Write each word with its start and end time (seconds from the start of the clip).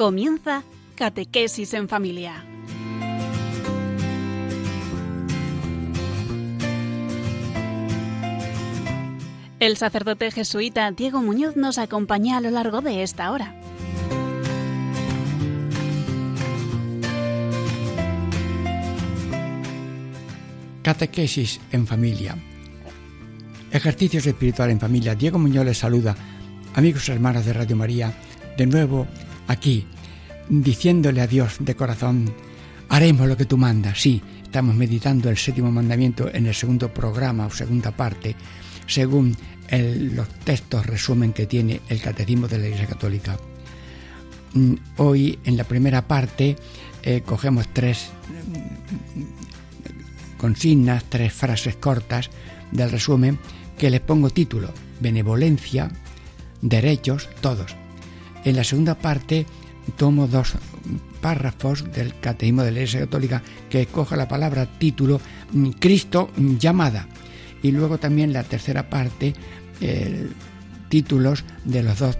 Comienza 0.00 0.62
Catequesis 0.94 1.74
en 1.74 1.86
Familia. 1.86 2.42
El 9.58 9.76
sacerdote 9.76 10.30
jesuita 10.30 10.90
Diego 10.92 11.20
Muñoz 11.20 11.54
nos 11.56 11.76
acompaña 11.76 12.38
a 12.38 12.40
lo 12.40 12.48
largo 12.48 12.80
de 12.80 13.02
esta 13.02 13.30
hora. 13.30 13.54
Catequesis 20.82 21.60
en 21.72 21.86
familia. 21.86 22.38
Ejercicios 23.70 24.24
espirituales 24.24 24.72
en 24.72 24.80
familia. 24.80 25.14
Diego 25.14 25.38
Muñoz 25.38 25.66
les 25.66 25.76
saluda, 25.76 26.16
amigos 26.72 27.06
y 27.06 27.12
hermanos 27.12 27.44
de 27.44 27.52
Radio 27.52 27.76
María, 27.76 28.14
de 28.56 28.64
nuevo 28.64 29.06
aquí, 29.50 29.84
diciéndole 30.48 31.20
a 31.20 31.26
Dios 31.26 31.56
de 31.58 31.74
corazón, 31.74 32.32
haremos 32.88 33.28
lo 33.28 33.36
que 33.36 33.44
tú 33.44 33.56
mandas. 33.56 34.00
Sí, 34.00 34.22
estamos 34.42 34.74
meditando 34.74 35.28
el 35.28 35.36
séptimo 35.36 35.70
mandamiento 35.70 36.32
en 36.32 36.46
el 36.46 36.54
segundo 36.54 36.94
programa 36.94 37.46
o 37.46 37.50
segunda 37.50 37.90
parte, 37.90 38.36
según 38.86 39.36
los 39.70 40.28
textos 40.44 40.86
resumen 40.86 41.32
que 41.32 41.46
tiene 41.46 41.80
el 41.88 42.00
Catecismo 42.00 42.48
de 42.48 42.58
la 42.58 42.66
Iglesia 42.66 42.86
Católica. 42.86 43.38
Mm, 44.54 44.74
hoy, 44.96 45.38
en 45.44 45.56
la 45.56 45.64
primera 45.64 46.06
parte, 46.06 46.56
eh, 47.02 47.22
cogemos 47.24 47.68
tres 47.72 48.10
mm, 49.14 50.38
consignas, 50.38 51.04
tres 51.08 51.32
frases 51.32 51.76
cortas 51.76 52.30
del 52.72 52.90
resumen 52.90 53.38
que 53.78 53.90
les 53.90 54.00
pongo 54.00 54.30
título, 54.30 54.72
benevolencia, 55.00 55.90
derechos, 56.60 57.28
todos. 57.40 57.79
En 58.44 58.56
la 58.56 58.64
segunda 58.64 58.94
parte 58.94 59.46
tomo 59.96 60.26
dos 60.26 60.54
párrafos 61.20 61.92
del 61.92 62.18
Catecismo 62.18 62.62
de 62.62 62.70
la 62.70 62.78
Iglesia 62.78 63.00
Católica 63.00 63.42
que 63.68 63.82
escoge 63.82 64.16
la 64.16 64.28
palabra 64.28 64.66
título 64.66 65.20
mm, 65.52 65.70
Cristo 65.78 66.30
llamada. 66.36 67.06
Y 67.62 67.72
luego 67.72 67.98
también 67.98 68.32
la 68.32 68.42
tercera 68.42 68.88
parte, 68.88 69.34
títulos 70.88 71.44
de 71.64 71.82
los 71.82 71.98
dos 71.98 72.18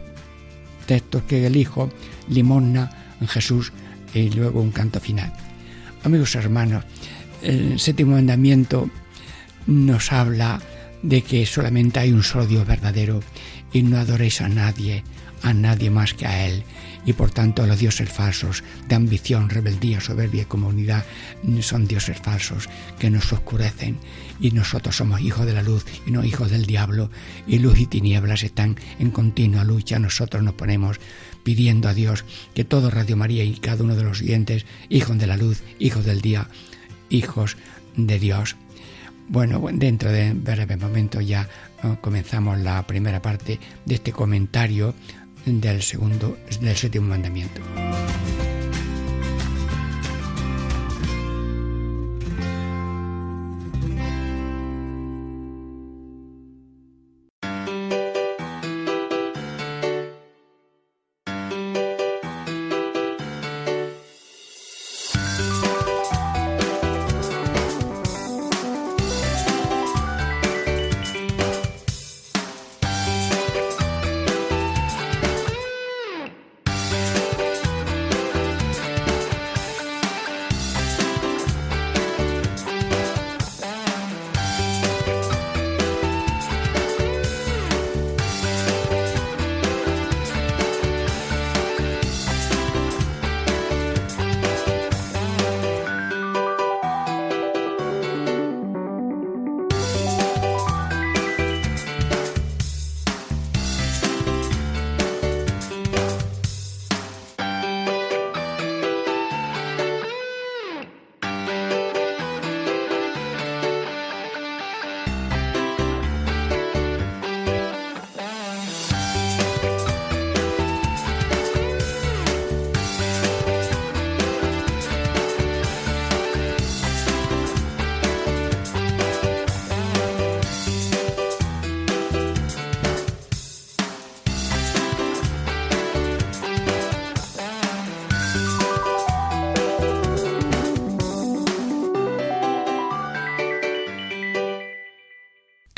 textos 0.86 1.22
que 1.22 1.46
elijo, 1.46 1.90
Limosna, 2.28 2.90
Jesús 3.26 3.72
y 4.14 4.30
luego 4.30 4.60
un 4.60 4.70
canto 4.70 5.00
final. 5.00 5.32
Amigos 6.02 6.34
hermanos, 6.34 6.84
el 7.42 7.78
séptimo 7.78 8.12
mandamiento 8.12 8.90
nos 9.66 10.12
habla 10.12 10.60
de 11.02 11.22
que 11.22 11.46
solamente 11.46 12.00
hay 12.00 12.12
un 12.12 12.22
solo 12.22 12.46
Dios 12.46 12.66
verdadero 12.66 13.20
y 13.72 13.82
no 13.82 13.98
adoréis 13.98 14.40
a 14.40 14.48
nadie, 14.48 15.04
a 15.42 15.54
nadie 15.54 15.90
más 15.90 16.14
que 16.14 16.26
a 16.26 16.46
Él. 16.46 16.64
Y 17.06 17.14
por 17.14 17.30
tanto 17.30 17.66
los 17.66 17.78
dioses 17.78 18.10
falsos 18.10 18.62
de 18.88 18.94
ambición, 18.94 19.48
rebeldía, 19.48 20.00
soberbia 20.00 20.42
y 20.42 20.46
comunidad 20.46 21.04
son 21.60 21.86
dioses 21.86 22.18
falsos 22.18 22.68
que 22.98 23.10
nos 23.10 23.32
oscurecen 23.32 23.98
y 24.38 24.50
nosotros 24.50 24.96
somos 24.96 25.20
hijos 25.20 25.46
de 25.46 25.54
la 25.54 25.62
luz 25.62 25.84
y 26.06 26.10
no 26.10 26.24
hijos 26.24 26.50
del 26.50 26.66
diablo 26.66 27.10
y 27.46 27.58
luz 27.58 27.78
y 27.78 27.86
tinieblas 27.86 28.42
están 28.42 28.76
en 28.98 29.10
continua 29.10 29.64
lucha. 29.64 29.98
Nosotros 29.98 30.42
nos 30.42 30.54
ponemos 30.54 31.00
pidiendo 31.42 31.88
a 31.88 31.94
Dios 31.94 32.24
que 32.54 32.64
todo 32.64 32.90
Radio 32.90 33.16
María 33.16 33.44
y 33.44 33.54
cada 33.54 33.82
uno 33.82 33.96
de 33.96 34.04
los 34.04 34.18
siguientes, 34.18 34.66
hijos 34.88 35.18
de 35.18 35.26
la 35.26 35.36
luz, 35.36 35.62
hijos 35.78 36.04
del 36.04 36.20
día, 36.20 36.48
hijos 37.08 37.56
de 37.96 38.18
Dios. 38.18 38.56
Bueno, 39.28 39.62
dentro 39.72 40.10
de 40.10 40.32
breve 40.32 40.76
momento 40.76 41.20
ya 41.20 41.48
comenzamos 42.00 42.58
la 42.58 42.84
primera 42.86 43.22
parte 43.22 43.60
de 43.84 43.94
este 43.94 44.12
comentario 44.12 44.94
del 45.44 45.82
segundo, 45.82 46.36
del 46.60 46.76
séptimo 46.76 47.08
mandamiento. 47.08 47.60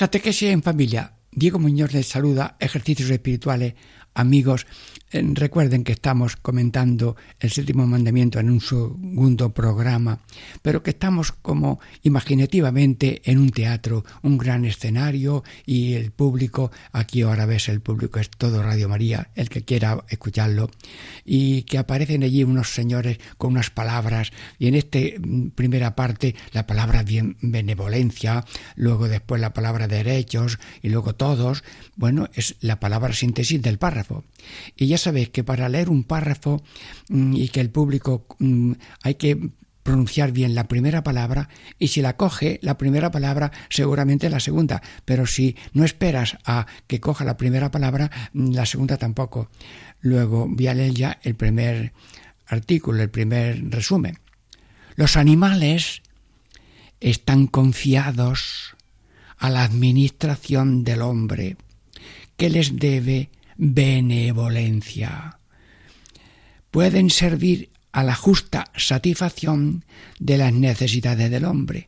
Catequesis 0.03 0.51
en 0.51 0.65
familia. 0.65 1.13
Diego 1.31 1.61
Muñoz 1.61 1.93
les 1.93 2.09
saluda, 2.09 2.57
ejercicios 2.59 3.09
espirituales, 3.09 3.75
amigos. 4.15 4.67
Recuerden 5.13 5.85
que 5.85 5.93
estamos 5.93 6.37
comentando 6.37 7.17
el 7.39 7.51
séptimo 7.51 7.87
mandamiento 7.87 8.41
en 8.41 8.49
un 8.49 8.63
segundo 8.63 9.53
programa, 9.53 10.21
pero 10.63 10.83
que 10.83 10.91
estamos 10.91 11.33
como 11.33 11.81
imaginativamente 12.03 13.21
en 13.31 13.39
un 13.39 13.51
teatro, 13.51 14.07
un 14.23 14.39
gran 14.39 14.65
escenario 14.65 15.45
y 15.67 15.93
el 15.93 16.13
público, 16.13 16.73
aquí 16.93 17.21
ahora 17.21 17.45
ves 17.45 17.69
el 17.69 17.83
público, 17.83 18.21
es 18.21 18.31
todo 18.31 18.63
Radio 18.63 18.89
María, 18.89 19.29
el 19.35 19.51
que 19.51 19.67
quiera 19.67 20.03
escucharlo, 20.09 20.71
y 21.27 21.65
que 21.65 21.77
aparecen 21.77 22.23
allí 22.23 22.43
unos 22.43 22.73
señores 22.73 23.19
con 23.37 23.53
unas 23.53 23.69
palabras, 23.69 24.33
y 24.59 24.69
en 24.69 24.77
esta 24.77 24.99
mm, 24.99 25.49
primera 25.51 25.95
parte 25.95 26.35
la 26.53 26.67
palabra 26.67 27.03
bien 27.03 27.37
benevolencia, 27.43 28.47
luego 28.77 29.09
después 29.09 29.43
la 29.43 29.53
palabra 29.53 29.89
derechos, 29.89 30.59
y 30.81 30.89
luego 30.89 31.15
todos, 31.15 31.65
bueno, 31.97 32.31
es 32.33 32.57
la 32.61 32.81
palabra 32.81 33.13
síntesis 33.13 33.61
del 33.61 33.77
párrafo. 33.77 34.25
Y 34.77 34.87
ya 34.87 34.99
sabéis 35.03 35.31
que 35.31 35.45
para 35.45 35.69
leer 35.69 35.91
un 35.91 36.05
párrafo 36.05 36.63
mm, 37.09 37.35
y 37.37 37.49
que 37.49 37.61
el 37.61 37.71
público 37.71 38.27
mm, 38.39 38.73
hay 39.03 39.15
que 39.17 39.51
pronunciar 39.83 40.33
bien 40.33 40.55
la 40.55 40.69
primera 40.69 41.03
palabra 41.03 41.49
y 41.79 41.89
si 41.89 42.03
la 42.03 42.17
coge 42.17 42.61
la 42.63 42.79
primera 42.79 43.11
palabra 43.11 43.51
seguramente 43.69 44.31
la 44.31 44.41
segunda, 44.41 44.81
pero 45.05 45.27
si 45.27 45.57
no 45.73 45.85
esperas 45.85 46.39
a 46.45 46.67
que 46.87 47.01
coja 47.01 47.25
la 47.25 47.37
primera 47.37 47.71
palabra 47.71 48.11
mm, 48.33 48.53
la 48.53 48.67
segunda 48.67 48.97
tampoco. 48.97 49.51
Luego 50.01 50.47
voy 50.49 50.67
a 50.67 50.75
leer 50.75 50.95
ya 50.95 51.19
el 51.23 51.35
primer 51.35 51.93
artículo, 52.47 53.03
el 53.03 53.11
primer 53.11 53.71
resumen. 53.71 54.19
Los 54.95 55.17
animales 55.17 56.03
están 57.01 57.47
confiados 57.47 58.77
a 59.39 59.51
la 59.51 59.65
administración 59.65 60.85
del 60.85 61.03
hombre, 61.03 61.57
que 62.37 62.51
les 62.51 62.77
debe 62.77 63.31
benevolencia. 63.65 65.39
Pueden 66.73 67.11
servir 67.11 67.71
a 67.93 68.03
la 68.03 68.17
justa 68.17 68.73
satisfacción 68.77 69.85
de 70.19 70.37
las 70.37 70.53
necesidades 70.53 71.31
del 71.31 71.45
hombre. 71.45 71.87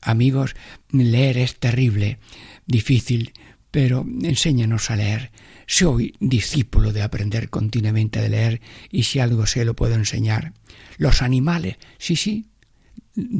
Amigos, 0.00 0.56
leer 0.90 1.38
es 1.38 1.56
terrible, 1.60 2.18
difícil, 2.66 3.32
pero 3.70 4.04
enséñanos 4.22 4.90
a 4.90 4.96
leer. 4.96 5.30
Soy 5.68 6.16
discípulo 6.18 6.92
de 6.92 7.02
aprender 7.02 7.48
continuamente 7.48 8.20
de 8.20 8.30
leer 8.30 8.60
y 8.90 9.04
si 9.04 9.20
algo 9.20 9.46
sé 9.46 9.64
lo 9.64 9.76
puedo 9.76 9.94
enseñar. 9.94 10.52
Los 10.96 11.22
animales, 11.22 11.76
sí, 11.98 12.16
sí, 12.16 12.46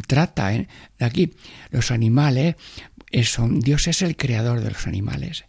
trata 0.07 0.55
¿eh? 0.55 0.69
aquí. 1.01 1.35
Los 1.71 1.91
animales 1.91 2.55
son, 3.25 3.59
Dios 3.59 3.89
es 3.89 4.03
el 4.03 4.17
creador 4.17 4.61
de 4.61 4.71
los 4.71 4.87
animales. 4.87 5.45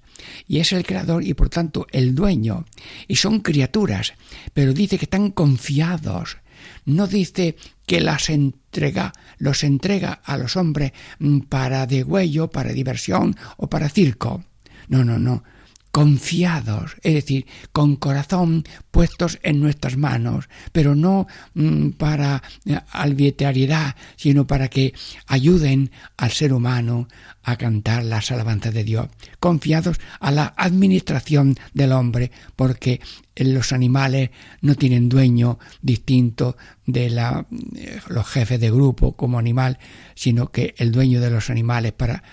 Y 0.48 0.60
es 0.60 0.72
el 0.72 0.86
creador 0.86 1.24
y 1.24 1.34
por 1.34 1.50
tanto 1.50 1.88
el 1.92 2.16
dueño. 2.16 2.66
Y 3.08 3.16
son 3.16 3.40
criaturas, 3.40 4.14
pero 4.54 4.74
dice 4.74 4.98
que 4.98 5.06
están 5.06 5.32
confiados. 5.32 6.38
No 6.86 7.08
dice 7.08 7.56
que 7.86 8.02
las 8.02 8.30
entrega, 8.30 9.14
los 9.38 9.64
entrega 9.64 10.14
a 10.24 10.38
los 10.38 10.58
hombres 10.58 10.92
mm, 11.20 11.40
para 11.42 11.88
degüello, 11.88 12.50
para 12.50 12.74
diversión 12.74 13.36
o 13.58 13.70
para 13.70 13.90
circo. 13.90 14.44
No, 14.88 15.04
no, 15.04 15.20
no 15.20 15.44
confiados, 15.92 16.96
es 17.02 17.14
decir, 17.16 17.46
con 17.72 17.96
corazón 17.96 18.64
puestos 18.92 19.40
en 19.44 19.60
nuestras 19.60 19.98
manos, 19.98 20.48
pero 20.72 20.96
no 20.96 21.28
mm, 21.56 21.90
para 21.92 22.44
eh, 22.66 22.80
arbitrariedad, 22.92 23.96
sino 24.16 24.46
para 24.46 24.68
que 24.68 24.94
ayuden 25.28 25.92
al 26.18 26.32
ser 26.32 26.54
humano 26.54 27.08
a 27.44 27.58
cantar 27.58 28.04
las 28.04 28.32
alabanzas 28.32 28.74
de 28.74 28.84
Dios, 28.84 29.08
confiados 29.40 30.00
a 30.20 30.32
la 30.32 30.54
administración 30.58 31.56
del 31.74 31.92
hombre, 31.94 32.32
porque 32.56 33.02
los 33.36 33.72
animales 33.72 34.30
no 34.62 34.76
tienen 34.76 35.10
dueño 35.10 35.58
distinto 35.82 36.56
de 36.86 37.10
la, 37.10 37.48
eh, 37.76 38.00
los 38.10 38.28
jefes 38.28 38.60
de 38.60 38.70
grupo 38.70 39.14
como 39.14 39.40
animal, 39.40 39.80
sino 40.14 40.52
que 40.52 40.76
el 40.78 40.92
dueño 40.92 41.20
de 41.20 41.32
los 41.32 41.50
animales 41.50 41.94
para 41.94 42.24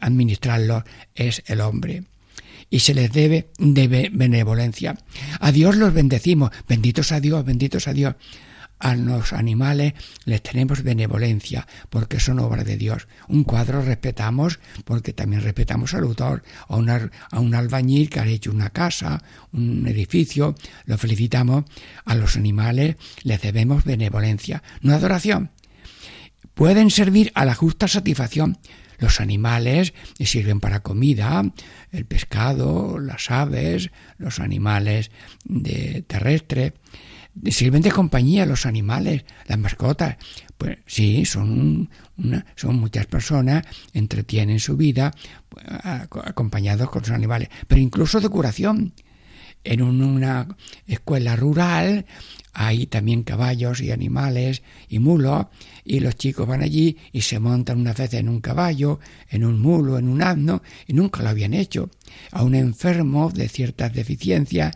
administrarlos 0.00 0.82
es 1.14 1.42
el 1.46 1.60
hombre 1.60 2.02
y 2.70 2.80
se 2.80 2.94
les 2.94 3.12
debe 3.12 3.50
de 3.58 4.10
benevolencia. 4.12 4.96
A 5.40 5.52
Dios 5.52 5.76
los 5.76 5.94
bendecimos, 5.94 6.50
benditos 6.68 7.12
a 7.12 7.20
Dios, 7.20 7.44
benditos 7.44 7.88
a 7.88 7.92
Dios. 7.92 8.14
A 8.80 8.94
los 8.94 9.32
animales 9.32 9.94
les 10.24 10.40
tenemos 10.40 10.84
benevolencia 10.84 11.66
porque 11.90 12.20
son 12.20 12.38
obra 12.38 12.62
de 12.62 12.76
Dios. 12.76 13.08
Un 13.26 13.42
cuadro 13.42 13.82
respetamos 13.82 14.60
porque 14.84 15.12
también 15.12 15.42
respetamos 15.42 15.94
al 15.94 16.04
autor, 16.04 16.44
a, 16.68 16.74
a 17.30 17.40
un 17.40 17.54
albañil 17.56 18.08
que 18.08 18.20
ha 18.20 18.26
hecho 18.26 18.52
una 18.52 18.70
casa, 18.70 19.24
un 19.52 19.86
edificio, 19.88 20.54
lo 20.84 20.96
felicitamos. 20.96 21.64
A 22.04 22.14
los 22.14 22.36
animales 22.36 22.96
les 23.24 23.40
debemos 23.42 23.84
benevolencia, 23.84 24.62
no 24.80 24.94
adoración. 24.94 25.50
Pueden 26.54 26.90
servir 26.90 27.32
a 27.34 27.44
la 27.44 27.54
justa 27.54 27.88
satisfacción 27.88 28.58
los 28.98 29.20
animales 29.20 29.94
sirven 30.26 30.60
para 30.60 30.80
comida, 30.80 31.44
el 31.92 32.04
pescado, 32.04 32.98
las 32.98 33.30
aves, 33.30 33.90
los 34.18 34.40
animales 34.40 35.10
de 35.44 36.02
sirven 37.46 37.82
de 37.82 37.92
compañía 37.92 38.46
los 38.46 38.66
animales, 38.66 39.24
las 39.46 39.58
mascotas. 39.58 40.16
Pues 40.56 40.78
sí, 40.86 41.24
son, 41.24 41.88
son 42.56 42.76
muchas 42.76 43.06
personas, 43.06 43.64
entretienen 43.92 44.58
su 44.58 44.76
vida 44.76 45.14
pues, 45.48 45.64
acompañados 45.70 46.90
con 46.90 47.02
los 47.02 47.10
animales, 47.10 47.48
pero 47.66 47.80
incluso 47.80 48.20
de 48.20 48.28
curación. 48.28 48.92
En 49.64 49.82
una 49.82 50.48
escuela 50.86 51.36
rural 51.36 52.06
hay 52.60 52.86
también 52.86 53.22
caballos 53.22 53.80
y 53.80 53.92
animales 53.92 54.62
y 54.88 54.98
mulos, 54.98 55.46
y 55.84 56.00
los 56.00 56.16
chicos 56.16 56.44
van 56.44 56.60
allí 56.60 56.96
y 57.12 57.20
se 57.20 57.38
montan 57.38 57.78
una 57.78 57.92
vez 57.92 58.12
en 58.14 58.28
un 58.28 58.40
caballo, 58.40 58.98
en 59.30 59.44
un 59.44 59.60
mulo, 59.60 59.96
en 59.96 60.08
un 60.08 60.22
asno, 60.22 60.62
y 60.88 60.92
nunca 60.92 61.22
lo 61.22 61.28
habían 61.28 61.54
hecho. 61.54 61.88
A 62.32 62.42
un 62.42 62.56
enfermo 62.56 63.30
de 63.30 63.48
ciertas 63.48 63.92
deficiencias 63.92 64.74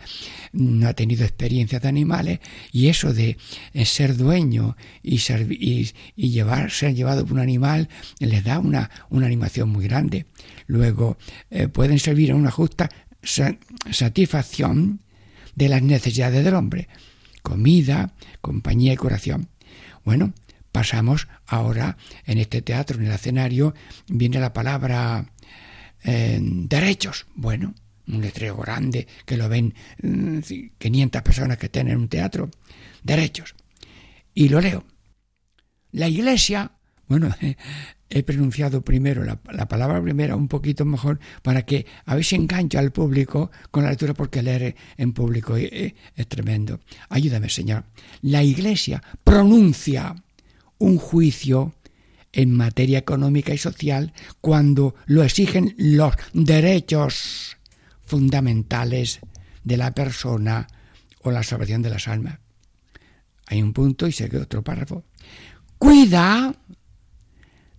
no 0.53 0.87
ha 0.87 0.93
tenido 0.93 1.25
experiencias 1.25 1.83
de 1.83 1.89
animales, 1.89 2.39
y 2.71 2.87
eso 2.87 3.13
de 3.13 3.37
eh, 3.75 3.85
ser 3.85 4.17
dueño 4.17 4.77
y, 5.03 5.19
ser, 5.19 5.49
y, 5.51 5.93
llevar, 6.15 6.71
ser 6.71 6.95
llevado 6.95 7.25
por 7.25 7.33
un 7.33 7.41
animal 7.41 7.89
les 8.21 8.45
da 8.45 8.61
una, 8.61 8.91
una 9.11 9.27
animación 9.27 9.71
muy 9.71 9.89
grande. 9.89 10.27
Luego 10.69 11.19
eh, 11.51 11.67
pueden 11.67 11.99
servir 11.99 12.31
a 12.31 12.37
una 12.37 12.53
justa 12.53 12.89
satisfacción 13.23 15.01
de 15.55 15.69
las 15.69 15.83
necesidades 15.83 16.45
del 16.45 16.55
hombre 16.55 16.89
comida, 17.43 18.15
compañía 18.41 18.93
y 18.93 18.97
curación. 18.97 19.49
Bueno, 20.05 20.33
pasamos 20.71 21.29
ahora 21.47 21.99
en 22.25 22.39
este 22.39 22.63
teatro, 22.63 22.99
en 22.99 23.07
el 23.07 23.13
escenario, 23.13 23.75
viene 24.09 24.41
la 24.41 24.53
palabra 24.53 25.33
eh, 26.05 26.39
derechos. 26.41 27.27
Bueno, 27.35 27.75
un 28.09 28.21
letrero 28.21 28.57
grande 28.57 29.07
que 29.27 29.37
lo 29.37 29.49
ven 29.49 29.75
500 30.79 31.21
mm, 31.21 31.25
personas 31.25 31.59
que 31.59 31.69
tienen 31.69 31.99
un 31.99 32.09
teatro. 32.09 32.51
Derechos. 33.03 33.55
Y 34.35 34.49
lo 34.49 34.61
leo. 34.61 34.85
La 35.91 36.09
iglesia, 36.09 36.73
bueno, 37.13 37.35
he 38.09 38.23
pronunciado 38.23 38.83
primero 38.83 39.23
la, 39.23 39.37
palabra 39.69 40.03
primera 40.03 40.35
un 40.35 40.49
poquito 40.49 40.85
mejor 40.87 41.21
para 41.43 41.63
que 41.67 41.87
a 42.07 42.21
si 42.23 42.37
engancha 42.37 42.79
al 42.79 42.91
público 42.91 43.51
con 43.71 43.85
la 43.85 43.91
lectura 43.91 44.15
porque 44.15 44.43
leer 44.43 44.77
en 44.97 45.13
público 45.13 45.57
es, 45.57 45.93
tremendo. 46.29 46.81
Ayúdame, 47.11 47.51
Señor. 47.51 47.85
La 48.23 48.43
Iglesia 48.43 49.03
pronuncia 49.25 50.15
un 50.79 50.97
juicio 50.97 51.75
en 52.33 52.51
materia 52.51 52.99
económica 52.99 53.53
y 53.53 53.59
social 53.59 54.15
cuando 54.41 54.95
lo 55.05 55.23
exigen 55.23 55.75
los 55.77 56.15
derechos 56.33 57.59
fundamentales 58.07 59.21
de 59.65 59.77
la 59.77 59.93
persona 59.93 60.67
o 61.21 61.31
la 61.31 61.43
salvación 61.43 61.83
de 61.83 61.91
las 61.91 62.09
almas. 62.09 62.39
Hay 63.49 63.61
un 63.63 63.75
punto 63.75 64.07
y 64.07 64.13
sigue 64.13 64.39
otro 64.39 64.63
párrafo. 64.63 65.05
Cuida 65.77 66.55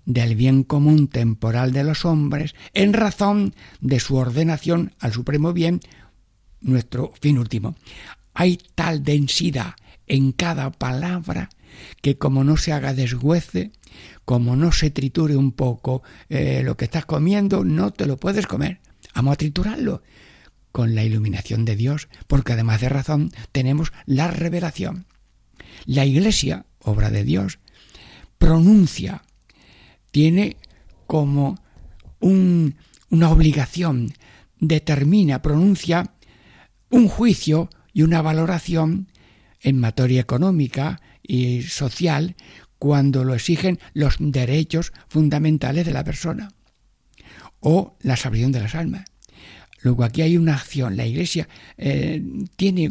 del 0.06 0.36
bien 0.36 0.64
común 0.64 1.08
temporal 1.08 1.72
de 1.72 1.84
los 1.84 2.06
hombres 2.06 2.56
en 2.74 2.94
razón 2.94 3.56
de 3.82 4.00
su 4.00 4.16
ordenación 4.16 4.94
al 5.00 5.14
supremo 5.14 5.54
bien, 5.54 5.82
nuestro 6.62 7.14
fin 7.22 7.38
último. 7.38 7.76
Hay 8.34 8.60
tal 8.76 9.04
densidad 9.04 9.76
en 10.08 10.32
cada 10.32 10.72
palabra 10.72 11.50
que 12.02 12.18
como 12.18 12.44
no 12.44 12.58
se 12.58 12.72
haga 12.72 12.94
desguece, 12.94 13.72
como 14.26 14.56
no 14.56 14.72
se 14.72 14.90
triture 14.92 15.36
un 15.36 15.52
poco 15.52 16.04
eh, 16.30 16.62
lo 16.64 16.78
que 16.78 16.86
estás 16.86 17.06
comiendo, 17.06 17.64
no 17.64 17.92
te 17.92 18.06
lo 18.06 18.18
puedes 18.18 18.48
comer. 18.48 18.80
Vamos 19.16 19.34
a 19.34 19.38
triturarlo 19.38 20.04
con 20.72 20.96
la 20.96 21.04
iluminación 21.04 21.66
de 21.66 21.76
Dios, 21.76 22.10
porque 22.28 22.54
además 22.54 22.82
de 22.82 22.90
razón 22.90 23.32
tenemos 23.52 23.94
la 24.06 24.30
revelación. 24.30 25.06
La 25.86 26.06
Iglesia, 26.06 26.66
obra 26.80 27.12
de 27.12 27.24
Dios, 27.24 27.60
pronuncia 28.38 29.24
tiene 30.14 30.58
como 31.08 31.60
una 32.20 33.30
obligación, 33.32 34.14
determina, 34.60 35.42
pronuncia 35.42 36.14
un 36.92 37.08
juicio 37.08 37.68
y 37.94 38.04
una 38.04 38.22
valoración 38.22 39.08
en 39.60 39.80
materia 39.80 40.22
económica 40.22 41.02
y 41.24 41.64
social 41.64 42.36
cuando 42.78 43.24
lo 43.24 43.34
exigen 43.34 43.80
los 43.94 44.18
derechos 44.20 44.94
fundamentales 45.08 45.84
de 45.88 45.94
la 45.94 46.04
persona 46.04 46.50
o 47.60 47.98
la 48.02 48.16
salvación 48.16 48.52
de 48.52 48.60
las 48.60 48.76
almas. 48.76 49.06
Luego 49.84 50.06
aquí 50.06 50.22
hay 50.22 50.38
una 50.38 50.56
acción. 50.56 50.96
La 50.96 51.06
Iglesia 51.06 51.48
eh, 51.78 52.24
tiene 52.56 52.90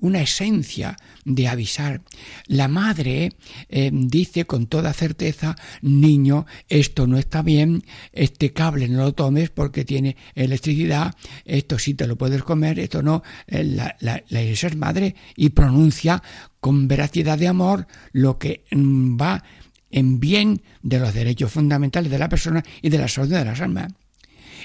una 0.00 0.20
esencia 0.20 0.96
de 1.24 1.48
avisar. 1.48 2.02
La 2.48 2.66
madre 2.66 3.32
eh, 3.68 3.90
dice 3.92 4.44
con 4.44 4.66
toda 4.66 4.92
certeza, 4.92 5.54
niño, 5.80 6.44
esto 6.68 7.06
no 7.06 7.18
está 7.18 7.42
bien, 7.42 7.84
este 8.12 8.52
cable 8.52 8.88
no 8.88 9.04
lo 9.04 9.14
tomes 9.14 9.50
porque 9.50 9.84
tiene 9.84 10.16
electricidad, 10.34 11.14
esto 11.44 11.78
sí 11.78 11.94
te 11.94 12.08
lo 12.08 12.16
puedes 12.16 12.42
comer, 12.42 12.80
esto 12.80 13.00
no. 13.00 13.22
Eh, 13.46 13.62
la, 13.62 13.96
la 14.00 14.42
Iglesia 14.42 14.68
es 14.68 14.76
madre 14.76 15.14
y 15.36 15.50
pronuncia 15.50 16.20
con 16.58 16.88
veracidad 16.88 17.38
de 17.38 17.46
amor 17.46 17.86
lo 18.12 18.38
que 18.38 18.64
mm, 18.72 19.20
va 19.20 19.44
en 19.92 20.18
bien 20.18 20.62
de 20.82 20.98
los 20.98 21.14
derechos 21.14 21.52
fundamentales 21.52 22.10
de 22.10 22.18
la 22.18 22.28
persona 22.28 22.64
y 22.82 22.88
de 22.88 22.98
la 22.98 23.06
salud 23.06 23.30
de 23.30 23.44
las 23.44 23.60
almas. 23.60 23.92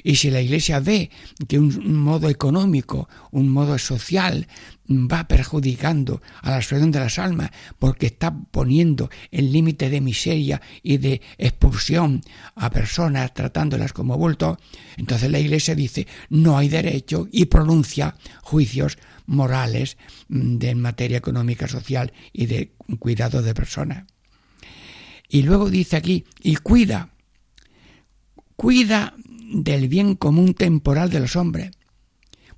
Y 0.04 0.16
si 0.16 0.32
la 0.32 0.42
Iglesia 0.42 0.80
ve 0.80 1.10
que 1.48 1.60
un 1.60 1.94
modo 1.94 2.30
económico, 2.30 3.10
un 3.32 3.50
modo 3.50 3.78
social 3.78 4.48
va 4.90 5.28
perjudicando 5.28 6.22
a 6.42 6.52
la 6.52 6.62
salud 6.62 6.92
de 6.92 7.00
las 7.00 7.20
almas 7.20 7.52
porque 7.78 8.08
está 8.08 8.36
poniendo 8.36 9.10
el 9.32 9.52
límite 9.52 9.90
de 9.90 10.02
miseria 10.02 10.62
y 10.82 10.98
de 10.98 11.22
expulsión 11.38 12.22
a 12.56 12.70
personas 12.70 13.34
tratándolas 13.34 13.94
como 13.94 14.18
bulto, 14.18 14.58
entonces 14.98 15.30
la 15.30 15.40
Iglesia 15.40 15.76
dice 15.76 16.08
no 16.30 16.58
hay 16.58 16.70
derecho 16.70 17.28
y 17.32 17.46
pronuncia 17.46 18.16
juicios 18.42 18.98
morales 19.28 19.98
mm, 20.28 20.58
de 20.58 20.76
materia 20.76 21.18
económica, 21.18 21.68
social 21.68 22.12
y 22.34 22.48
de 22.48 22.74
cuidado 22.98 23.42
de 23.42 23.54
personas. 23.54 24.06
Y 25.30 25.44
luego 25.44 25.70
dice 25.70 25.96
aquí, 25.96 26.26
y 26.42 26.56
cuida, 26.56 27.10
cuida 28.56 29.14
del 29.52 29.88
bien 29.88 30.16
común 30.16 30.54
temporal 30.54 31.10
de 31.10 31.20
los 31.20 31.36
hombres. 31.36 31.72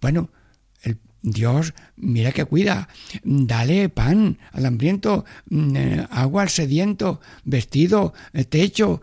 Bueno, 0.02 0.30
el 0.82 0.98
Dios, 1.22 1.74
mira 1.96 2.32
que 2.32 2.46
cuida, 2.46 2.90
dale 3.24 3.90
pan 3.90 4.38
al 4.52 4.66
hambriento, 4.66 5.26
mm, 5.50 5.76
eh, 5.76 6.08
agua 6.10 6.44
al 6.44 6.50
sediento, 6.50 7.22
vestido, 7.44 8.14
eh, 8.34 8.46
techo, 8.46 9.02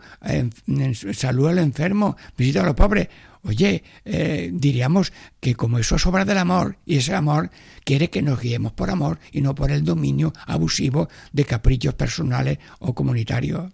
salud 1.13 1.47
al 1.47 1.59
enfermo, 1.59 2.17
visita 2.37 2.61
a 2.61 2.65
los 2.65 2.75
pobres. 2.75 3.07
Oye, 3.43 3.83
eh, 4.03 4.49
diríamos 4.53 5.13
que 5.39 5.55
como 5.55 5.79
eso 5.79 5.95
es 5.95 6.05
obra 6.05 6.25
del 6.25 6.37
amor, 6.37 6.77
y 6.85 6.97
ese 6.97 7.15
amor 7.15 7.51
quiere 7.85 8.09
que 8.09 8.21
nos 8.21 8.41
guiemos 8.41 8.73
por 8.73 8.89
amor 8.89 9.19
y 9.31 9.41
no 9.41 9.55
por 9.55 9.71
el 9.71 9.85
dominio 9.85 10.33
abusivo 10.45 11.07
de 11.31 11.45
caprichos 11.45 11.93
personales 11.93 12.59
o 12.79 12.93
comunitarios. 12.93 13.71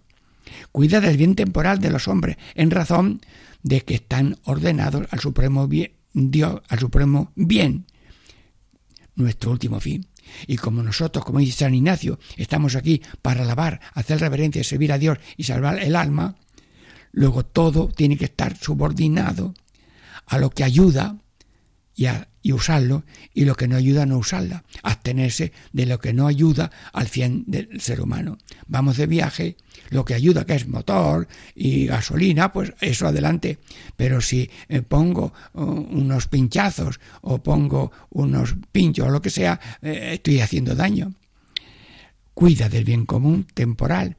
Cuida 0.70 1.00
del 1.00 1.16
bien 1.16 1.34
temporal 1.34 1.80
de 1.80 1.90
los 1.90 2.06
hombres, 2.06 2.36
en 2.54 2.70
razón 2.70 3.20
de 3.66 3.80
que 3.80 3.96
están 3.96 4.38
ordenados 4.44 5.08
al 5.10 5.18
supremo 5.18 5.66
bien, 5.66 5.90
Dios, 6.12 6.62
al 6.68 6.78
supremo 6.78 7.32
bien, 7.34 7.86
nuestro 9.16 9.50
último 9.50 9.80
fin. 9.80 10.06
Y 10.46 10.56
como 10.56 10.84
nosotros, 10.84 11.24
como 11.24 11.40
dice 11.40 11.64
San 11.64 11.74
Ignacio, 11.74 12.20
estamos 12.36 12.76
aquí 12.76 13.02
para 13.22 13.42
alabar, 13.42 13.80
hacer 13.92 14.20
reverencia, 14.20 14.62
servir 14.62 14.92
a 14.92 14.98
Dios 14.98 15.18
y 15.36 15.42
salvar 15.42 15.82
el 15.82 15.96
alma, 15.96 16.36
luego 17.10 17.44
todo 17.44 17.88
tiene 17.88 18.16
que 18.16 18.26
estar 18.26 18.56
subordinado 18.56 19.52
a 20.26 20.38
lo 20.38 20.50
que 20.50 20.62
ayuda 20.62 21.16
y, 21.96 22.06
y 22.42 22.52
usarlo, 22.52 23.04
y 23.34 23.46
lo 23.46 23.56
que 23.56 23.66
no 23.66 23.74
ayuda 23.74 24.06
no 24.06 24.18
usarla, 24.18 24.62
abstenerse 24.84 25.52
de 25.72 25.86
lo 25.86 25.98
que 25.98 26.12
no 26.12 26.28
ayuda 26.28 26.70
al 26.92 27.08
fin 27.08 27.42
del 27.48 27.80
ser 27.80 28.00
humano. 28.00 28.38
Vamos 28.68 28.96
de 28.96 29.08
viaje, 29.08 29.56
lo 29.90 30.04
que 30.04 30.14
ayuda 30.14 30.44
que 30.44 30.54
es 30.54 30.66
motor 30.66 31.28
y 31.54 31.86
gasolina, 31.86 32.52
pues 32.52 32.72
eso 32.80 33.06
adelante. 33.06 33.58
Pero 33.96 34.20
si 34.20 34.50
eh, 34.68 34.82
pongo 34.82 35.32
uh, 35.54 35.62
unos 35.62 36.28
pinchazos 36.28 37.00
o 37.22 37.42
pongo 37.42 37.92
unos 38.10 38.54
pinchos 38.72 39.08
o 39.08 39.10
lo 39.10 39.22
que 39.22 39.30
sea, 39.30 39.60
eh, 39.82 40.12
estoy 40.14 40.40
haciendo 40.40 40.74
daño. 40.74 41.12
Cuida 42.34 42.68
del 42.68 42.84
bien 42.84 43.06
común 43.06 43.46
temporal 43.54 44.16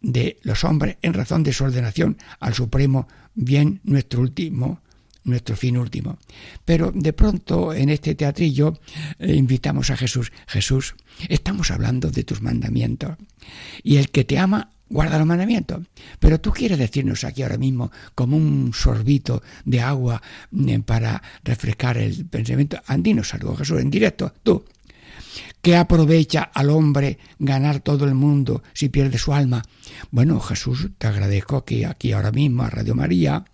de 0.00 0.38
los 0.42 0.64
hombres 0.64 0.96
en 1.02 1.14
razón 1.14 1.42
de 1.42 1.52
su 1.52 1.64
ordenación 1.64 2.18
al 2.40 2.54
supremo 2.54 3.08
bien 3.34 3.80
nuestro 3.84 4.20
último 4.20 4.80
nuestro 5.28 5.56
fin 5.56 5.76
último. 5.76 6.18
Pero 6.64 6.90
de 6.92 7.12
pronto 7.12 7.72
en 7.72 7.90
este 7.90 8.14
teatrillo 8.14 8.80
eh, 9.18 9.34
invitamos 9.34 9.90
a 9.90 9.96
Jesús. 9.96 10.32
Jesús, 10.46 10.96
estamos 11.28 11.70
hablando 11.70 12.10
de 12.10 12.24
tus 12.24 12.42
mandamientos. 12.42 13.16
Y 13.82 13.96
el 13.96 14.10
que 14.10 14.24
te 14.24 14.38
ama 14.38 14.70
guarda 14.88 15.18
los 15.18 15.26
mandamientos. 15.26 15.86
Pero 16.18 16.40
tú 16.40 16.52
quieres 16.52 16.78
decirnos 16.78 17.24
aquí 17.24 17.42
ahora 17.42 17.58
mismo, 17.58 17.90
como 18.14 18.36
un 18.36 18.72
sorbito 18.74 19.42
de 19.64 19.80
agua 19.80 20.22
eh, 20.66 20.80
para 20.80 21.22
refrescar 21.44 21.98
el 21.98 22.26
pensamiento. 22.26 22.78
Andinos 22.86 23.34
algo, 23.34 23.56
Jesús, 23.56 23.80
en 23.80 23.90
directo, 23.90 24.32
tú. 24.42 24.64
¿Qué 25.62 25.76
aprovecha 25.76 26.42
al 26.42 26.70
hombre 26.70 27.18
ganar 27.38 27.80
todo 27.80 28.04
el 28.04 28.14
mundo 28.14 28.62
si 28.72 28.88
pierde 28.88 29.18
su 29.18 29.34
alma? 29.34 29.62
Bueno, 30.10 30.40
Jesús, 30.40 30.88
te 30.98 31.06
agradezco 31.06 31.64
que 31.64 31.86
aquí 31.86 32.12
ahora 32.12 32.32
mismo 32.32 32.62
a 32.62 32.70
Radio 32.70 32.94
María, 32.94 33.44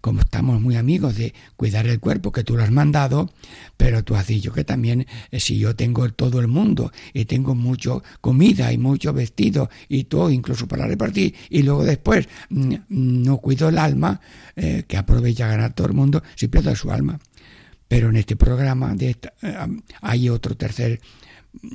como 0.00 0.20
estamos 0.20 0.60
muy 0.60 0.76
amigos 0.76 1.16
de 1.16 1.34
cuidar 1.56 1.86
el 1.86 2.00
cuerpo 2.00 2.32
que 2.32 2.44
tú 2.44 2.56
lo 2.56 2.62
has 2.62 2.70
mandado, 2.70 3.30
pero 3.76 4.02
tú 4.04 4.16
has 4.16 4.26
dicho 4.26 4.52
que 4.52 4.64
también 4.64 5.06
eh, 5.30 5.40
si 5.40 5.58
yo 5.58 5.76
tengo 5.76 6.08
todo 6.10 6.40
el 6.40 6.48
mundo 6.48 6.92
y 7.12 7.24
tengo 7.24 7.54
mucho 7.54 8.02
comida 8.20 8.72
y 8.72 8.78
mucho 8.78 9.12
vestido 9.12 9.70
y 9.88 10.04
todo 10.04 10.30
incluso 10.30 10.66
para 10.66 10.86
repartir 10.86 11.34
y 11.48 11.62
luego 11.62 11.84
después 11.84 12.28
mm, 12.48 12.74
no 12.88 13.38
cuido 13.38 13.68
el 13.68 13.78
alma, 13.78 14.20
eh, 14.56 14.84
que 14.86 14.96
aprovecha 14.96 15.46
ganar 15.46 15.72
todo 15.74 15.86
el 15.86 15.94
mundo 15.94 16.22
si 16.36 16.48
pierdo 16.48 16.74
su 16.74 16.90
alma. 16.90 17.18
Pero 17.88 18.10
en 18.10 18.16
este 18.16 18.36
programa 18.36 18.94
de 18.94 19.16
eh, 19.42 19.56
hay 20.00 20.28
otro 20.28 20.56
tercer 20.56 21.00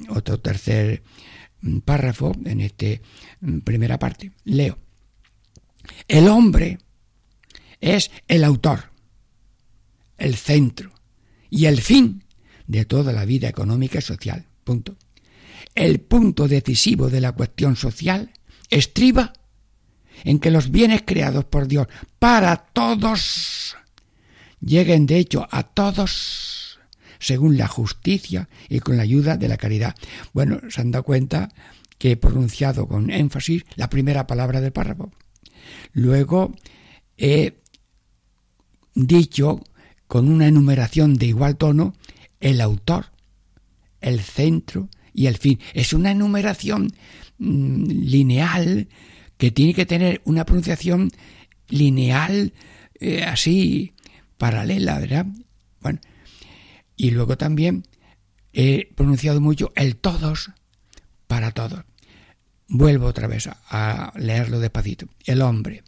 otro 0.10 0.40
tercer 0.40 1.04
mm, 1.62 1.80
párrafo 1.80 2.34
en 2.46 2.62
esta 2.62 2.88
mm, 3.42 3.60
primera 3.60 4.00
parte. 4.00 4.32
Leo. 4.44 4.78
El 6.08 6.28
hombre 6.28 6.80
es 7.80 8.12
el 8.28 8.44
autor, 8.44 8.92
el 10.18 10.36
centro 10.36 10.92
y 11.50 11.66
el 11.66 11.82
fin 11.82 12.24
de 12.68 12.86
toda 12.86 13.14
la 13.14 13.26
vida 13.26 13.48
económica 13.48 14.00
y 14.00 14.02
social. 14.02 14.46
Punto. 14.64 14.98
El 15.76 16.00
punto 16.00 16.48
decisivo 16.48 17.10
de 17.10 17.22
la 17.22 17.34
cuestión 17.34 17.76
social 17.76 18.32
estriba 18.70 19.34
en 20.24 20.40
que 20.40 20.52
los 20.52 20.72
bienes 20.72 21.04
creados 21.06 21.46
por 21.46 21.68
Dios 21.68 21.88
para 22.18 22.56
todos 22.58 23.76
lleguen 24.60 25.06
de 25.06 25.18
hecho 25.18 25.48
a 25.52 25.64
todos 25.64 26.55
según 27.26 27.58
la 27.58 27.68
justicia 27.68 28.50
y 28.70 28.82
con 28.82 28.98
la 28.98 29.04
ayuda 29.04 29.36
de 29.36 29.48
la 29.48 29.58
caridad. 29.58 29.96
Bueno, 30.32 30.60
se 30.70 30.80
han 30.80 30.92
dado 30.92 31.04
cuenta 31.04 31.50
que 31.98 32.12
he 32.12 32.18
pronunciado 32.18 32.88
con 32.88 33.10
énfasis 33.10 33.64
la 33.76 33.90
primera 33.90 34.28
palabra 34.28 34.62
del 34.62 34.72
párrafo. 34.72 35.12
Luego 35.92 36.54
he 37.18 37.56
dicho 38.94 39.64
con 40.06 40.30
una 40.30 40.48
enumeración 40.48 41.16
de 41.16 41.26
igual 41.26 41.58
tono 41.58 41.96
el 42.40 42.62
autor, 42.62 43.08
el 44.02 44.20
centro 44.20 44.90
y 45.12 45.26
el 45.26 45.38
fin. 45.38 45.60
Es 45.74 45.94
una 45.94 46.12
enumeración 46.12 46.92
mm, 47.40 47.86
lineal 47.86 48.88
que 49.38 49.50
tiene 49.50 49.74
que 49.74 49.88
tener 49.88 50.22
una 50.26 50.46
pronunciación 50.46 51.10
lineal 51.70 52.54
eh, 53.00 53.24
así 53.24 53.96
paralela, 54.38 55.00
¿verdad? 55.00 55.26
Bueno, 55.82 56.00
y 56.96 57.12
luego 57.12 57.38
también 57.38 57.84
he 58.54 58.92
pronunciado 58.96 59.42
mucho 59.42 59.72
el 59.76 59.98
todos 59.98 60.52
para 61.28 61.52
todos. 61.52 61.84
Vuelvo 62.68 63.08
otra 63.08 63.28
vez 63.28 63.48
a 63.70 64.14
leerlo 64.18 64.60
despacito. 64.60 65.08
El 65.26 65.42
hombre. 65.42 65.84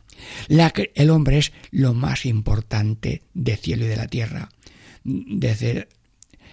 el 0.50 1.10
hombre 1.10 1.38
es 1.40 1.52
lo 1.72 1.94
más 1.94 2.26
importante 2.26 3.24
del 3.34 3.58
cielo 3.58 3.86
y 3.86 3.88
de 3.88 3.96
la 3.96 4.08
tierra. 4.08 4.50
Desde 5.04 5.88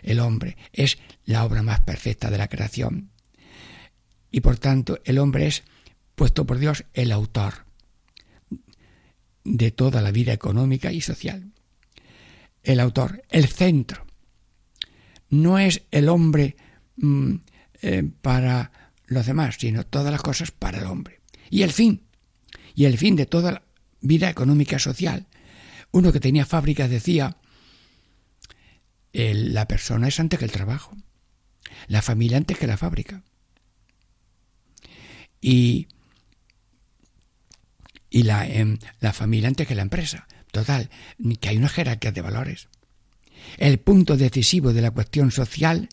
el 0.02 0.20
hombre 0.20 0.56
es 0.72 0.98
la 1.24 1.44
obra 1.44 1.62
más 1.62 1.80
perfecta 1.80 2.30
de 2.30 2.38
la 2.38 2.48
creación. 2.48 3.10
Y 4.30 4.40
por 4.40 4.58
tanto, 4.58 5.00
el 5.04 5.18
hombre 5.18 5.46
es, 5.46 5.62
puesto 6.14 6.46
por 6.46 6.58
Dios, 6.58 6.84
el 6.94 7.12
autor 7.12 7.66
de 9.44 9.70
toda 9.70 10.00
la 10.00 10.10
vida 10.10 10.32
económica 10.32 10.92
y 10.92 11.00
social. 11.00 11.52
El 12.62 12.80
autor, 12.80 13.22
el 13.28 13.46
centro 13.46 14.06
no 15.30 15.58
es 15.58 15.82
el 15.90 16.08
hombre 16.08 16.56
mm, 16.96 17.34
eh, 17.82 18.10
para 18.22 18.70
los 19.06 19.26
demás, 19.26 19.56
sino 19.58 19.84
todas 19.84 20.12
las 20.12 20.22
cosas 20.22 20.50
para 20.50 20.78
el 20.78 20.86
hombre. 20.86 21.20
Y 21.50 21.62
el 21.62 21.72
fin, 21.72 22.02
y 22.74 22.84
el 22.84 22.98
fin 22.98 23.16
de 23.16 23.26
toda 23.26 23.52
la 23.52 23.62
vida 24.00 24.30
económica 24.30 24.78
social. 24.78 25.26
Uno 25.90 26.12
que 26.12 26.20
tenía 26.20 26.46
fábricas 26.46 26.90
decía, 26.90 27.36
la 29.12 29.68
persona 29.68 30.08
es 30.08 30.18
antes 30.18 30.38
que 30.38 30.44
el 30.44 30.50
trabajo, 30.50 30.96
la 31.86 32.02
familia 32.02 32.36
antes 32.36 32.58
que 32.58 32.66
la 32.66 32.76
fábrica. 32.76 33.22
Y, 35.40 35.88
y 38.10 38.22
la, 38.22 38.46
em, 38.46 38.78
la 39.00 39.12
familia 39.12 39.48
antes 39.48 39.66
que 39.68 39.74
la 39.74 39.82
empresa. 39.82 40.26
Total, 40.50 40.90
que 41.40 41.48
hay 41.48 41.56
una 41.56 41.68
jerarquía 41.68 42.12
de 42.12 42.22
valores. 42.22 42.68
El 43.58 43.78
punto 43.78 44.16
decisivo 44.16 44.72
de 44.72 44.82
la 44.82 44.90
cuestión 44.90 45.30
social 45.30 45.88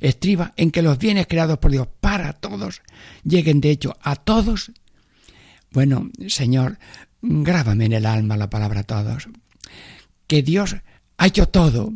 estriba 0.00 0.52
en 0.56 0.70
que 0.70 0.82
los 0.82 0.98
bienes 0.98 1.26
creados 1.26 1.58
por 1.58 1.70
Dios 1.70 1.88
para 2.00 2.32
todos 2.32 2.82
lleguen 3.24 3.60
de 3.60 3.70
hecho 3.70 3.96
a 4.02 4.16
todos. 4.16 4.72
Bueno, 5.70 6.10
Señor, 6.26 6.78
grábame 7.22 7.86
en 7.86 7.92
el 7.92 8.06
alma 8.06 8.36
la 8.36 8.50
palabra 8.50 8.82
todos. 8.82 9.28
Que 10.26 10.42
Dios 10.42 10.76
ha 11.16 11.26
hecho 11.26 11.48
todo, 11.48 11.92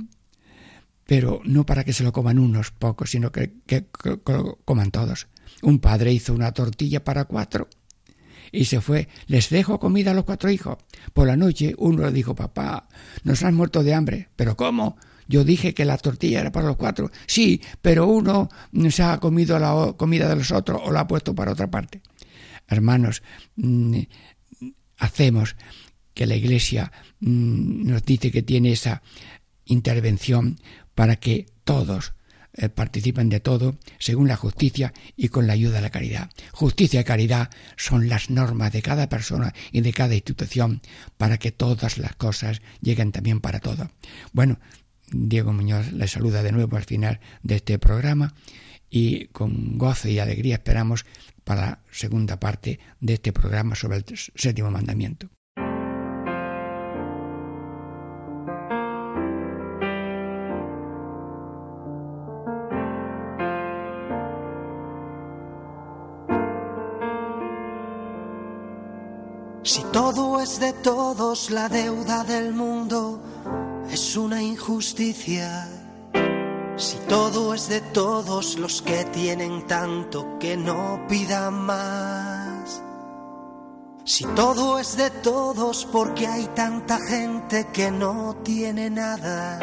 pero 1.04 1.40
no 1.44 1.66
para 1.66 1.84
que 1.84 1.92
se 1.92 2.04
lo 2.04 2.12
coman 2.12 2.38
unos 2.38 2.70
pocos, 2.70 3.10
sino 3.10 3.32
que, 3.32 3.54
que, 3.66 3.86
lo 4.26 4.58
coman 4.64 4.90
todos. 4.90 5.26
Un 5.62 5.80
padre 5.80 6.12
hizo 6.12 6.32
una 6.32 6.52
tortilla 6.52 7.02
para 7.02 7.24
cuatro 7.24 7.68
y 8.52 8.66
se 8.66 8.80
fue. 8.80 9.08
Les 9.26 9.50
dejo 9.50 9.78
comida 9.78 10.10
a 10.10 10.14
los 10.14 10.24
cuatro 10.24 10.50
hijos. 10.50 10.78
Por 11.12 11.26
la 11.26 11.36
noche 11.36 11.74
uno 11.78 12.04
le 12.04 12.12
dijo, 12.12 12.34
papá, 12.34 12.88
nos 13.24 13.42
han 13.42 13.54
muerto 13.54 13.82
de 13.82 13.94
hambre. 13.94 14.28
¿Pero 14.36 14.56
cómo? 14.56 14.96
Yo 15.28 15.44
dije 15.44 15.74
que 15.74 15.84
la 15.84 15.98
tortilla 15.98 16.40
era 16.40 16.52
para 16.52 16.68
los 16.68 16.76
cuatro. 16.76 17.10
Sí, 17.26 17.60
pero 17.82 18.06
uno 18.06 18.48
se 18.90 19.02
ha 19.02 19.18
comido 19.18 19.58
la 19.58 19.94
comida 19.96 20.28
de 20.28 20.36
los 20.36 20.52
otros 20.52 20.80
o 20.84 20.92
la 20.92 21.00
ha 21.00 21.06
puesto 21.06 21.34
para 21.34 21.52
otra 21.52 21.70
parte. 21.70 22.00
Hermanos, 22.68 23.22
mm, 23.56 24.00
hacemos 24.98 25.56
que 26.14 26.26
la 26.26 26.36
Iglesia 26.36 26.92
mm, 27.20 27.86
nos 27.88 28.04
dice 28.04 28.30
que 28.30 28.42
tiene 28.42 28.72
esa 28.72 29.02
intervención 29.64 30.58
para 30.94 31.16
que 31.16 31.46
todos 31.64 32.15
eh, 32.56 32.68
participan 32.68 33.28
de 33.28 33.40
todo 33.40 33.76
según 33.98 34.28
la 34.28 34.36
justicia 34.36 34.94
y 35.16 35.28
con 35.28 35.46
la 35.46 35.52
ayuda 35.52 35.76
de 35.76 35.82
la 35.82 35.90
caridad. 35.90 36.30
Justicia 36.52 37.00
y 37.00 37.04
caridad 37.04 37.50
son 37.76 38.08
las 38.08 38.30
normas 38.30 38.72
de 38.72 38.82
cada 38.82 39.08
persona 39.08 39.54
y 39.72 39.82
de 39.82 39.92
cada 39.92 40.14
institución 40.14 40.80
para 41.16 41.38
que 41.38 41.52
todas 41.52 41.98
las 41.98 42.16
cosas 42.16 42.62
lleguen 42.80 43.12
también 43.12 43.40
para 43.40 43.60
todos. 43.60 43.88
Bueno, 44.32 44.58
Diego 45.08 45.52
Muñoz 45.52 45.92
les 45.92 46.12
saluda 46.12 46.42
de 46.42 46.52
nuevo 46.52 46.76
al 46.76 46.84
final 46.84 47.20
de 47.42 47.56
este 47.56 47.78
programa 47.78 48.34
y 48.90 49.26
con 49.26 49.78
gozo 49.78 50.08
y 50.08 50.18
alegría 50.18 50.56
esperamos 50.56 51.04
para 51.44 51.60
la 51.60 51.80
segunda 51.90 52.40
parte 52.40 52.80
de 53.00 53.14
este 53.14 53.32
programa 53.32 53.74
sobre 53.76 53.98
el 53.98 54.04
séptimo 54.34 54.70
mandamiento. 54.70 55.28
Si 69.66 69.82
todo 69.90 70.40
es 70.40 70.60
de 70.60 70.72
todos, 70.72 71.50
la 71.50 71.68
deuda 71.68 72.22
del 72.22 72.54
mundo 72.54 73.20
es 73.90 74.16
una 74.16 74.40
injusticia. 74.40 75.68
Si 76.76 76.96
todo 77.08 77.52
es 77.52 77.68
de 77.68 77.80
todos 77.80 78.58
los 78.58 78.80
que 78.80 79.04
tienen 79.06 79.66
tanto 79.66 80.38
que 80.38 80.56
no 80.56 81.04
pidan 81.08 81.54
más. 81.54 82.80
Si 84.04 84.24
todo 84.36 84.78
es 84.78 84.96
de 84.96 85.10
todos 85.10 85.84
porque 85.90 86.28
hay 86.28 86.44
tanta 86.54 87.00
gente 87.00 87.66
que 87.72 87.90
no 87.90 88.36
tiene 88.44 88.88
nada. 88.88 89.58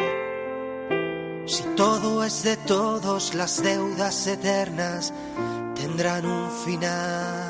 Si 1.46 1.62
todo 1.76 2.24
es 2.24 2.42
de 2.42 2.58
todos, 2.58 3.34
las 3.34 3.62
deudas 3.62 4.26
eternas 4.26 5.14
tendrán 5.74 6.26
un 6.26 6.50
final. 6.50 7.43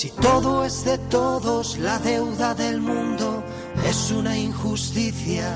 Si 0.00 0.08
todo 0.12 0.64
es 0.64 0.86
de 0.86 0.96
todos, 0.96 1.76
la 1.76 1.98
deuda 1.98 2.54
del 2.54 2.80
mundo 2.80 3.44
es 3.86 4.10
una 4.10 4.38
injusticia. 4.38 5.54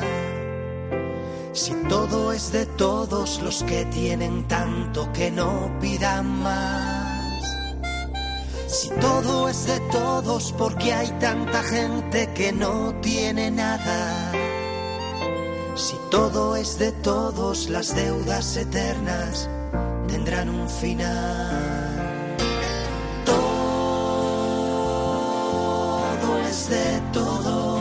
Si 1.55 1.73
todo 1.89 2.31
es 2.31 2.53
de 2.53 2.67
todos 2.67 3.41
los 3.41 3.63
que 3.63 3.87
tienen 3.87 4.47
tanto 4.47 5.11
que 5.15 5.31
no 5.31 5.75
pidan 5.81 6.27
más. 6.43 7.43
Si 8.67 8.91
todo 9.01 9.49
es 9.49 9.67
de 9.67 9.81
todos 9.91 10.53
porque 10.59 10.93
hay 10.93 11.09
tanta 11.19 11.63
gente 11.63 12.31
que 12.35 12.53
no 12.53 12.95
tiene 13.01 13.51
nada. 13.51 14.31
Si 15.75 15.97
todo 16.11 16.55
es 16.55 16.79
de 16.79 16.93
todos, 16.93 17.71
las 17.71 17.97
deudas 17.97 18.59
eternas 18.59 19.49
tendrán 20.07 20.51
un 20.51 20.69
final. 20.69 22.13
De 26.54 27.00
todos. 27.12 27.44
Todo 27.44 27.74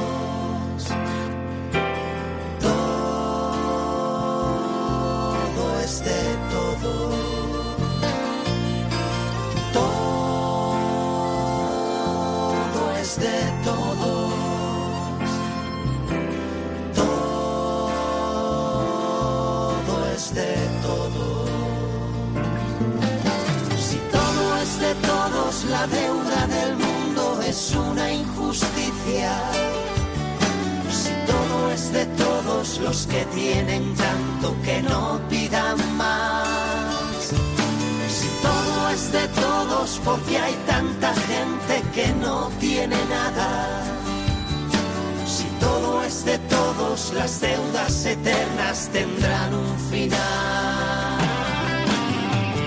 eternas 48.13 48.89
tendrán 48.91 49.54
un 49.54 49.80
final. 49.89 51.19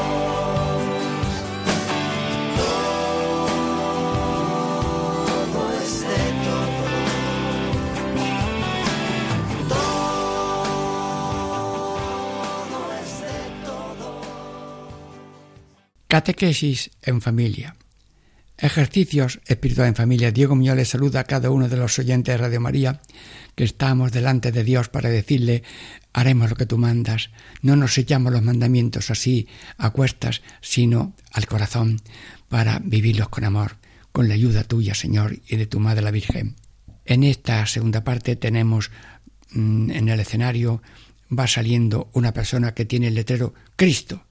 Todo 5.28 5.62
es 5.82 5.94
de 6.02 6.24
todos. 6.46 6.96
Todo 12.70 12.82
es 13.02 13.12
de 13.22 13.40
todos. 13.66 14.28
Catequesis 16.08 16.80
en 17.02 17.22
familia. 17.22 17.76
Ejercicios 18.58 19.42
espirituales 19.48 19.90
en 19.90 19.96
familia. 19.96 20.32
Diego 20.32 20.56
Muñoz 20.56 20.88
saluda 20.88 21.20
a 21.20 21.24
cada 21.26 21.50
uno 21.50 21.68
de 21.68 21.76
los 21.76 22.00
oyentes 22.00 22.34
de 22.34 22.38
Radio 22.38 22.62
María, 22.62 23.02
que 23.54 23.66
estamos 23.66 24.14
delante 24.14 24.54
de 24.54 24.64
Dios 24.64 24.88
para 24.88 25.10
decirle, 25.10 25.64
haremos 26.14 26.50
lo 26.50 26.56
que 26.56 26.66
tú 26.66 26.78
mandas. 26.78 27.32
No 27.62 27.76
nos 27.76 27.98
echamos 27.98 28.32
los 28.32 28.44
mandamientos 28.44 29.12
así 29.12 29.50
a 29.78 29.90
cuestas, 29.90 30.42
sino 30.62 31.16
al 31.34 31.48
corazón, 31.48 32.00
para 32.48 32.80
vivirlos 32.80 33.28
con 33.28 33.44
amor, 33.44 33.76
con 34.14 34.30
la 34.30 34.36
ayuda 34.36 34.64
tuya, 34.64 34.96
Señor, 34.96 35.38
y 35.48 35.58
de 35.58 35.66
tu 35.66 35.82
Madre 35.82 36.02
la 36.02 36.12
Virgen. 36.12 36.56
En 37.04 37.26
esta 37.26 37.66
segunda 37.66 38.06
parte 38.06 38.38
tenemos 38.38 38.90
mm, 39.52 39.92
en 39.92 40.08
el 40.08 40.20
escenario, 40.22 40.82
va 41.30 41.48
saliendo 41.48 42.10
una 42.14 42.34
persona 42.34 42.74
que 42.74 42.86
tiene 42.86 43.08
el 43.08 43.16
letrero 43.16 43.54
Cristo 43.76 44.26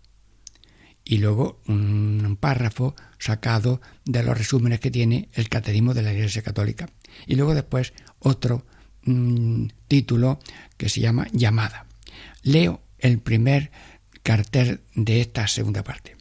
y 1.05 1.19
luego 1.19 1.61
un 1.67 2.39
párrafo 2.41 2.97
sacado 3.19 3.81
de 4.05 4.23
los 4.23 4.37
resúmenes 4.37 4.81
que 4.81 4.91
tiene 4.91 5.29
el 5.35 5.49
Catecismo 5.49 5.93
de 5.93 6.03
la 6.03 6.13
Iglesia 6.13 6.43
Católica. 6.43 6.89
Y 7.27 7.37
luego 7.37 7.55
después 7.55 7.93
otro 8.19 8.65
mm, 9.03 9.67
título 9.87 10.41
que 10.77 10.89
se 10.89 11.01
llama 11.01 11.29
Llamada. 11.33 11.87
Leo 12.43 12.83
el 12.99 13.19
primer 13.19 13.71
cartel 14.23 14.81
de 14.95 15.21
esta 15.21 15.47
segunda 15.47 15.85
parte. 15.85 16.17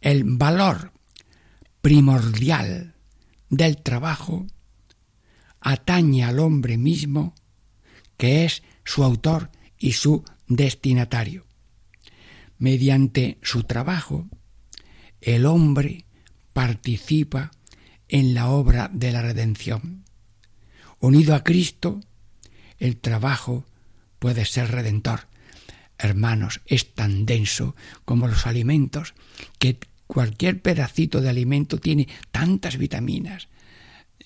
El 0.00 0.24
valor 0.24 0.92
primordial 1.82 2.94
del 3.50 3.76
trabajo 3.82 4.46
atañe 5.60 6.24
al 6.24 6.38
hombre 6.38 6.78
mismo, 6.78 7.34
que 8.16 8.46
es 8.46 8.62
su 8.84 9.04
autor 9.04 9.50
y 9.78 9.92
su 9.92 10.24
destinatario 10.46 11.43
mediante 12.58 13.38
su 13.42 13.64
trabajo, 13.64 14.28
el 15.20 15.46
hombre 15.46 16.04
participa 16.52 17.50
en 18.08 18.34
la 18.34 18.48
obra 18.48 18.90
de 18.92 19.12
la 19.12 19.22
redención. 19.22 20.04
Unido 21.00 21.34
a 21.34 21.42
Cristo, 21.42 22.00
el 22.78 22.96
trabajo 22.96 23.64
puede 24.18 24.44
ser 24.44 24.70
redentor. 24.70 25.28
Hermanos, 25.98 26.60
es 26.66 26.94
tan 26.94 27.26
denso 27.26 27.74
como 28.04 28.28
los 28.28 28.46
alimentos 28.46 29.14
que 29.58 29.78
cualquier 30.06 30.60
pedacito 30.60 31.20
de 31.20 31.30
alimento 31.30 31.78
tiene 31.78 32.08
tantas 32.30 32.78
vitaminas, 32.78 33.48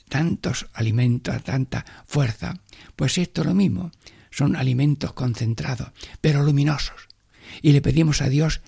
tantos 0.09 0.67
alimentos, 0.73 1.43
tanta 1.45 1.85
fuerza. 2.07 2.61
Pues 2.97 3.19
esto 3.19 3.43
es 3.43 3.47
lo 3.47 3.55
mismo, 3.55 3.93
son 4.31 4.57
alimentos 4.57 5.13
concentrados, 5.13 5.93
pero 6.21 6.43
luminosos 6.43 7.08
y 7.63 7.73
le 7.73 7.83
pedimos 7.83 8.23
a 8.23 8.29
Dios 8.29 8.61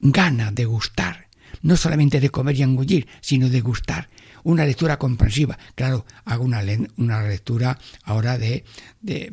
gana 0.00 0.52
de 0.52 0.64
gustar, 0.64 1.28
no 1.62 1.76
solamente 1.76 2.20
de 2.20 2.30
comer 2.30 2.56
y 2.56 2.62
engullir, 2.62 3.06
sino 3.20 3.48
de 3.48 3.60
gustar. 3.60 4.08
Una 4.44 4.64
lectura 4.64 4.98
comprensiva. 4.98 5.58
Claro, 5.74 6.06
hago 6.24 6.44
una, 6.44 6.62
una 6.96 7.22
lectura 7.22 7.78
ahora 8.04 8.38
de, 8.38 8.64
de, 9.00 9.32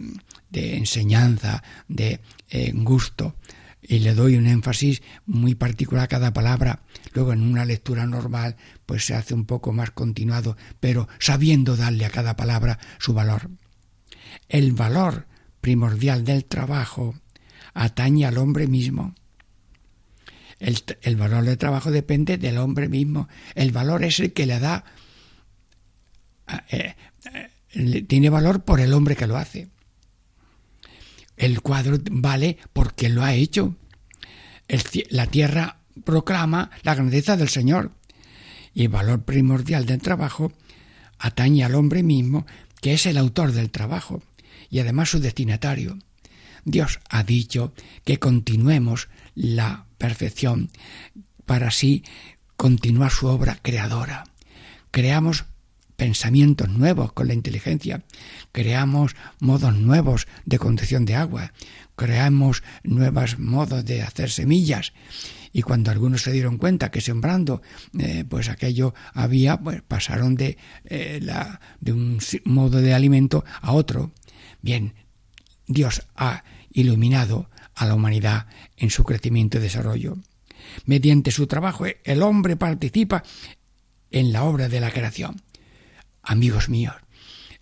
de 0.49 0.77
enseñanza, 0.77 1.63
de 1.87 2.19
eh, 2.49 2.71
gusto, 2.73 3.35
y 3.85 3.99
le 3.99 4.13
doy 4.13 4.37
un 4.37 4.47
énfasis 4.47 5.01
muy 5.25 5.55
particular 5.55 6.05
a 6.05 6.07
cada 6.07 6.33
palabra. 6.33 6.83
Luego 7.13 7.33
en 7.33 7.43
una 7.43 7.65
lectura 7.65 8.07
normal 8.07 8.55
pues 8.85 9.05
se 9.05 9.13
hace 9.13 9.33
un 9.33 9.45
poco 9.45 9.73
más 9.73 9.91
continuado, 9.91 10.57
pero 10.79 11.07
sabiendo 11.19 11.75
darle 11.75 12.05
a 12.05 12.09
cada 12.09 12.35
palabra 12.35 12.79
su 12.97 13.13
valor. 13.13 13.49
el 14.49 14.71
valor 14.73 15.27
primordial 15.61 16.23
del 16.25 16.45
trabajo 16.45 17.15
atañe 17.73 18.25
al 18.25 18.37
hombre 18.37 18.67
mismo. 18.67 19.15
El, 20.59 21.15
valor 21.17 21.43
del 21.43 21.57
trabajo 21.57 21.91
depende 21.91 22.37
del 22.37 22.57
hombre 22.57 22.87
mismo. 22.87 23.27
El 23.55 23.71
valor 23.71 24.03
es 24.03 24.19
el 24.19 24.31
que 24.31 24.45
le 24.45 24.59
da, 24.59 24.85
eh, 26.69 26.95
eh, 27.73 28.01
tiene 28.03 28.29
valor 28.29 28.63
por 28.63 28.79
el 28.79 28.93
hombre 28.93 29.15
que 29.15 29.27
lo 29.27 29.37
hace. 29.37 29.67
El 31.35 31.61
cuadro 31.61 31.97
vale 32.11 32.57
porque 32.71 33.09
lo 33.09 33.23
ha 33.23 33.33
hecho. 33.33 33.75
la 35.09 35.27
tierra 35.27 35.79
proclama 36.05 36.71
la 36.83 36.95
grandeza 36.95 37.35
del 37.35 37.49
Señor. 37.49 37.91
Y 38.73 38.83
el 38.83 38.89
valor 38.89 39.23
primordial 39.23 39.85
del 39.85 40.01
trabajo 40.01 40.53
atañe 41.19 41.63
al 41.63 41.75
hombre 41.75 42.03
mismo, 42.03 42.45
que 42.81 42.93
es 42.93 43.05
el 43.05 43.17
autor 43.17 43.51
del 43.51 43.69
trabajo 43.69 44.23
y 44.69 44.79
además 44.79 45.09
su 45.09 45.19
destinatario. 45.19 45.99
Dios 46.65 46.99
ha 47.09 47.23
dicho 47.23 47.73
que 48.03 48.19
continuemos 48.19 49.09
la 49.35 49.85
perfección 49.97 50.69
para 51.45 51.67
así 51.67 52.03
continuar 52.55 53.11
su 53.11 53.27
obra 53.27 53.59
creadora. 53.61 54.25
Creamos 54.91 55.45
pensamientos 55.95 56.69
nuevos 56.69 57.13
con 57.13 57.27
la 57.27 57.33
inteligencia, 57.33 58.03
creamos 58.51 59.15
modos 59.39 59.75
nuevos 59.77 60.27
de 60.45 60.59
conducción 60.59 61.05
de 61.05 61.15
agua, 61.15 61.53
creamos 61.95 62.63
nuevos 62.83 63.39
modos 63.39 63.85
de 63.85 64.01
hacer 64.01 64.29
semillas. 64.29 64.93
Y 65.51 65.61
cuando 65.61 65.91
algunos 65.91 66.23
se 66.23 66.31
dieron 66.31 66.57
cuenta 66.57 66.89
que 66.89 66.99
sembrando, 66.99 67.61
eh, 67.99 68.25
pues 68.27 68.49
aquello 68.49 68.95
había, 69.13 69.59
pues 69.59 69.83
pasaron 69.83 70.35
de, 70.35 70.57
eh, 70.85 71.19
la, 71.21 71.61
de 71.79 71.93
un 71.93 72.19
modo 72.45 72.81
de 72.81 72.93
alimento 72.93 73.45
a 73.61 73.73
otro. 73.73 74.11
Bien, 74.63 74.95
Dios 75.67 76.03
ha 76.15 76.43
iluminado 76.71 77.49
a 77.75 77.85
la 77.85 77.95
humanidad 77.95 78.47
en 78.77 78.89
su 78.89 79.03
crecimiento 79.03 79.57
y 79.57 79.61
desarrollo. 79.61 80.17
Mediante 80.85 81.31
su 81.31 81.47
trabajo 81.47 81.85
el 82.03 82.23
hombre 82.23 82.55
participa 82.55 83.23
en 84.11 84.31
la 84.31 84.43
obra 84.43 84.69
de 84.69 84.79
la 84.79 84.91
creación. 84.91 85.41
Amigos 86.21 86.69
míos, 86.69 86.95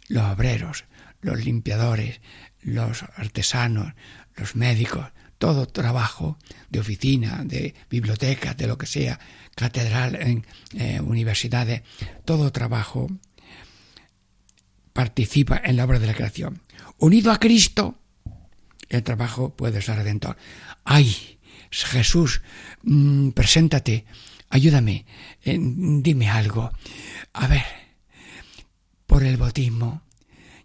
los 0.08 0.24
obreros, 0.24 0.86
los 1.22 1.44
limpiadores, 1.44 2.22
los 2.62 3.04
artesanos, 3.16 3.94
los 4.36 4.56
médicos, 4.56 5.08
todo 5.38 5.66
trabajo 5.68 6.38
de 6.70 6.80
oficina, 6.80 7.42
de 7.44 7.74
biblioteca, 7.90 8.54
de 8.54 8.68
lo 8.68 8.78
que 8.78 8.86
sea, 8.86 9.20
catedral, 9.56 10.16
en 10.16 10.46
eh, 10.74 11.02
universidades, 11.02 11.82
todo 12.26 12.52
trabajo 12.52 13.08
participa 14.94 15.60
en 15.64 15.78
la 15.78 15.86
obra 15.86 16.00
de 16.00 16.08
la 16.08 16.14
creación. 16.14 16.62
Unido 17.02 17.32
a 17.32 17.40
Cristo, 17.40 17.98
el 18.88 19.02
trabajo 19.02 19.56
puede 19.56 19.82
ser 19.82 19.96
redentor. 19.98 20.38
¡Ay! 20.84 21.40
Jesús, 21.72 22.44
mm, 22.84 23.30
preséntate, 23.30 24.06
ayúdame, 24.50 25.06
eh, 25.44 25.58
dime 25.60 26.30
algo. 26.30 26.72
A 27.34 27.48
ver, 27.48 27.64
por 29.08 29.24
el 29.24 29.38
bautismo, 29.38 30.04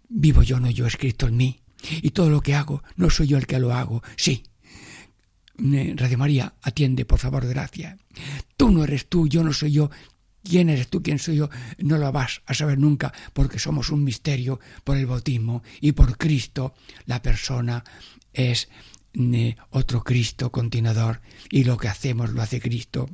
vivo 0.09 0.43
yo, 0.43 0.59
no 0.59 0.69
yo, 0.69 0.85
es 0.85 0.95
Cristo 0.97 1.27
en 1.27 1.37
mí. 1.37 1.59
Y 2.03 2.11
todo 2.11 2.29
lo 2.29 2.41
que 2.41 2.53
hago, 2.53 2.83
no 2.97 3.09
soy 3.09 3.27
yo 3.27 3.37
el 3.39 3.47
que 3.47 3.57
lo 3.57 3.73
hago, 3.73 4.03
sí. 4.15 4.43
Eh, 5.57 5.95
Radio 5.97 6.19
María, 6.19 6.53
atiende, 6.61 7.05
por 7.05 7.17
favor, 7.17 7.47
gracia. 7.47 7.97
Tú 8.55 8.69
no 8.69 8.83
eres 8.83 9.07
tú, 9.09 9.27
yo 9.27 9.43
no 9.43 9.53
soy 9.53 9.71
yo, 9.71 9.89
quién 10.47 10.69
eres 10.69 10.87
tú, 10.87 11.03
quién 11.03 11.19
soy 11.19 11.37
yo, 11.37 11.49
no 11.77 11.97
lo 11.97 12.11
vas 12.11 12.41
a 12.45 12.53
saber 12.53 12.79
nunca 12.79 13.13
porque 13.33 13.59
somos 13.59 13.89
un 13.89 14.03
misterio 14.03 14.59
por 14.83 14.97
el 14.97 15.05
bautismo 15.05 15.63
y 15.81 15.91
por 15.91 16.17
Cristo, 16.17 16.73
la 17.05 17.21
persona 17.21 17.83
es 18.33 18.69
eh, 19.13 19.55
otro 19.71 20.03
Cristo 20.03 20.51
continuador 20.51 21.21
y 21.49 21.63
lo 21.63 21.77
que 21.77 21.87
hacemos 21.87 22.31
lo 22.31 22.41
hace 22.41 22.61
Cristo 22.61 23.09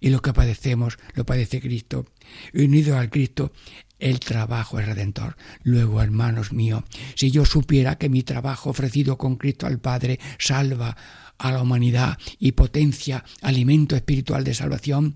y 0.00 0.10
lo 0.10 0.20
que 0.20 0.32
padecemos 0.32 0.98
lo 1.14 1.24
padece 1.24 1.60
Cristo. 1.60 2.06
Unido 2.52 2.98
al 2.98 3.10
Cristo, 3.10 3.52
el 3.98 4.20
trabajo 4.20 4.78
es 4.78 4.86
redentor. 4.86 5.36
Luego, 5.62 6.02
hermanos 6.02 6.52
míos, 6.52 6.84
si 7.14 7.30
yo 7.30 7.44
supiera 7.44 7.98
que 7.98 8.08
mi 8.08 8.22
trabajo 8.22 8.70
ofrecido 8.70 9.18
con 9.18 9.36
Cristo 9.36 9.66
al 9.66 9.78
Padre 9.78 10.18
salva 10.38 10.96
a 11.38 11.52
la 11.52 11.62
humanidad 11.62 12.18
y 12.38 12.52
potencia 12.52 13.24
alimento 13.42 13.96
espiritual 13.96 14.44
de 14.44 14.54
salvación, 14.54 15.14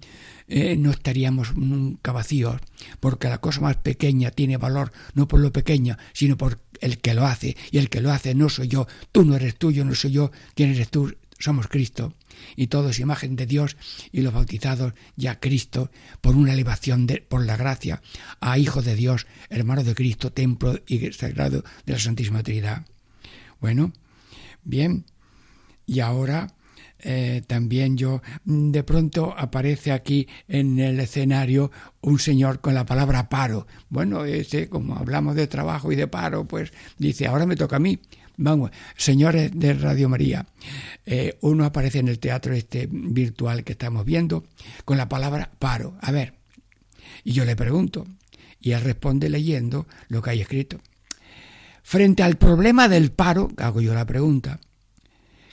eh, 0.54 0.76
no 0.76 0.90
estaríamos 0.90 1.56
nunca 1.56 2.12
vacíos, 2.12 2.60
porque 3.00 3.30
la 3.30 3.38
cosa 3.38 3.62
más 3.62 3.76
pequeña 3.76 4.30
tiene 4.30 4.58
valor 4.58 4.92
no 5.14 5.26
por 5.26 5.40
lo 5.40 5.50
pequeña, 5.50 5.96
sino 6.12 6.36
por 6.36 6.60
el 6.82 6.98
que 6.98 7.14
lo 7.14 7.24
hace, 7.24 7.56
y 7.70 7.78
el 7.78 7.88
que 7.88 8.02
lo 8.02 8.12
hace 8.12 8.34
no 8.34 8.50
soy 8.50 8.68
yo, 8.68 8.86
tú 9.12 9.24
no 9.24 9.34
eres 9.34 9.56
tú, 9.56 9.70
no 9.70 9.94
soy 9.94 10.10
yo, 10.10 10.30
¿quién 10.54 10.72
eres 10.72 10.90
tú? 10.90 11.16
Somos 11.38 11.68
Cristo, 11.68 12.12
y 12.54 12.66
todos 12.66 12.98
imagen 12.98 13.34
de 13.34 13.46
Dios, 13.46 13.78
y 14.12 14.20
los 14.20 14.34
bautizados 14.34 14.92
ya 15.16 15.40
Cristo, 15.40 15.90
por 16.20 16.36
una 16.36 16.52
elevación 16.52 17.06
de, 17.06 17.22
por 17.22 17.46
la 17.46 17.56
gracia, 17.56 18.02
a 18.38 18.58
Hijo 18.58 18.82
de 18.82 18.94
Dios, 18.94 19.26
hermano 19.48 19.84
de 19.84 19.94
Cristo, 19.94 20.32
templo 20.32 20.78
y 20.86 21.12
sagrado 21.12 21.64
de 21.86 21.92
la 21.94 21.98
Santísima 21.98 22.42
Trinidad. 22.42 22.84
Bueno, 23.58 23.94
bien, 24.64 25.06
y 25.86 26.00
ahora 26.00 26.54
eh, 27.02 27.42
también 27.46 27.96
yo 27.96 28.22
mm, 28.44 28.70
de 28.70 28.84
pronto 28.84 29.34
aparece 29.36 29.92
aquí 29.92 30.28
en 30.48 30.78
el 30.78 31.00
escenario 31.00 31.70
un 32.00 32.18
señor 32.18 32.60
con 32.60 32.74
la 32.74 32.86
palabra 32.86 33.28
paro. 33.28 33.66
Bueno, 33.88 34.24
ese, 34.24 34.68
como 34.68 34.96
hablamos 34.96 35.34
de 35.34 35.46
trabajo 35.46 35.90
y 35.92 35.96
de 35.96 36.06
paro, 36.06 36.46
pues 36.46 36.72
dice, 36.98 37.26
ahora 37.26 37.46
me 37.46 37.56
toca 37.56 37.76
a 37.76 37.80
mí. 37.80 37.98
Vamos, 38.36 38.70
señores 38.96 39.50
de 39.54 39.74
Radio 39.74 40.08
María, 40.08 40.46
eh, 41.04 41.36
uno 41.42 41.64
aparece 41.64 41.98
en 41.98 42.08
el 42.08 42.18
teatro 42.18 42.54
este 42.54 42.88
virtual 42.90 43.62
que 43.62 43.72
estamos 43.72 44.04
viendo 44.06 44.44
con 44.84 44.96
la 44.96 45.08
palabra 45.08 45.50
paro. 45.58 45.96
A 46.00 46.12
ver, 46.12 46.34
y 47.24 47.32
yo 47.32 47.44
le 47.44 47.56
pregunto, 47.56 48.06
y 48.60 48.72
él 48.72 48.80
responde 48.80 49.28
leyendo 49.28 49.86
lo 50.08 50.22
que 50.22 50.30
hay 50.30 50.40
escrito. 50.40 50.78
Frente 51.82 52.22
al 52.22 52.36
problema 52.36 52.88
del 52.88 53.10
paro, 53.10 53.50
hago 53.58 53.80
yo 53.80 53.92
la 53.92 54.06
pregunta, 54.06 54.60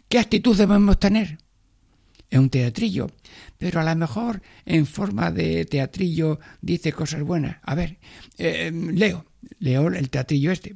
¿Qué 0.09 0.17
actitud 0.17 0.57
debemos 0.57 0.99
tener? 0.99 1.37
Es 2.29 2.39
un 2.39 2.49
teatrillo, 2.49 3.11
pero 3.57 3.79
a 3.79 3.83
lo 3.83 3.95
mejor 3.95 4.41
en 4.65 4.87
forma 4.87 5.31
de 5.31 5.65
teatrillo 5.65 6.39
dice 6.61 6.91
cosas 6.91 7.21
buenas. 7.21 7.57
A 7.61 7.75
ver, 7.75 7.99
eh, 8.37 8.71
leo, 8.73 9.25
leo 9.59 9.87
el 9.87 10.09
teatrillo 10.09 10.51
este. 10.51 10.75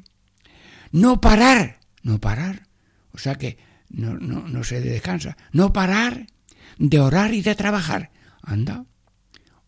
No 0.92 1.20
parar, 1.20 1.80
no 2.04 2.20
parar. 2.20 2.68
O 3.12 3.18
sea 3.18 3.36
que 3.36 3.58
no, 3.90 4.16
no, 4.18 4.48
no 4.48 4.64
se 4.64 4.82
descansa. 4.82 5.36
No 5.52 5.74
parar 5.74 6.28
de 6.78 7.00
orar 7.00 7.34
y 7.34 7.42
de 7.42 7.56
trabajar. 7.56 8.12
Anda, 8.44 8.86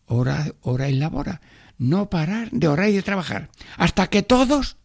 ora, 0.06 0.54
ora 0.60 0.88
y 0.88 0.94
labora. 0.94 1.40
No 1.78 2.08
parar 2.08 2.50
de 2.52 2.68
orar 2.68 2.88
y 2.88 2.94
de 2.94 3.02
trabajar. 3.02 3.50
Hasta 3.76 4.08
que 4.08 4.22
todos 4.22 4.76